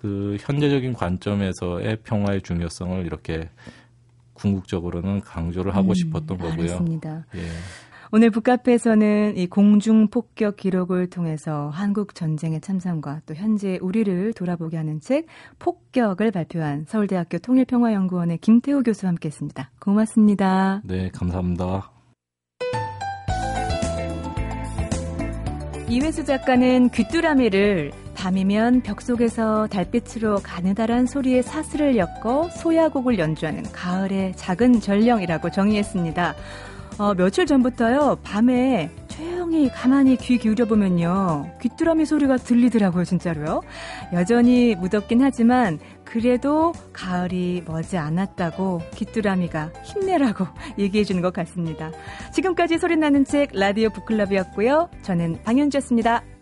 [0.00, 3.48] 그 현재적인 관점에서의 평화의 중요성을 이렇게
[4.34, 6.52] 궁극적으로는 강조를 하고 음, 싶었던 거고요.
[6.52, 7.26] 알겠습니다.
[7.34, 7.40] 예.
[8.10, 14.98] 오늘 북카페에서는 이 공중 폭격 기록을 통해서 한국 전쟁의 참상과 또 현재 우리를 돌아보게 하는
[15.00, 15.26] 책
[15.58, 19.72] 폭격을 발표한 서울대학교 통일평화연구원의 김태우 교수와 함께했습니다.
[19.78, 20.80] 고맙습니다.
[20.84, 21.90] 네, 감사합니다.
[25.90, 34.80] 이회수 작가는 귀뚜라미를 밤이면 벽 속에서 달빛으로 가느다란 소리의 사슬을 엮어 소야곡을 연주하는 가을의 작은
[34.80, 36.34] 전령이라고 정의했습니다.
[36.98, 43.62] 어, 며칠 전부터요, 밤에 조용히 가만히 귀 기울여보면요, 귀뚜라미 소리가 들리더라고요, 진짜로요.
[44.12, 45.78] 여전히 무덥긴 하지만,
[46.08, 50.46] 그래도 가을이 머지 않았다고 귀뚜라미가 힘내라고
[50.78, 51.90] 얘기해 주는 것 같습니다.
[52.32, 54.88] 지금까지 소리나는 책 라디오 북클럽이었고요.
[55.02, 56.37] 저는 방현주였습니다.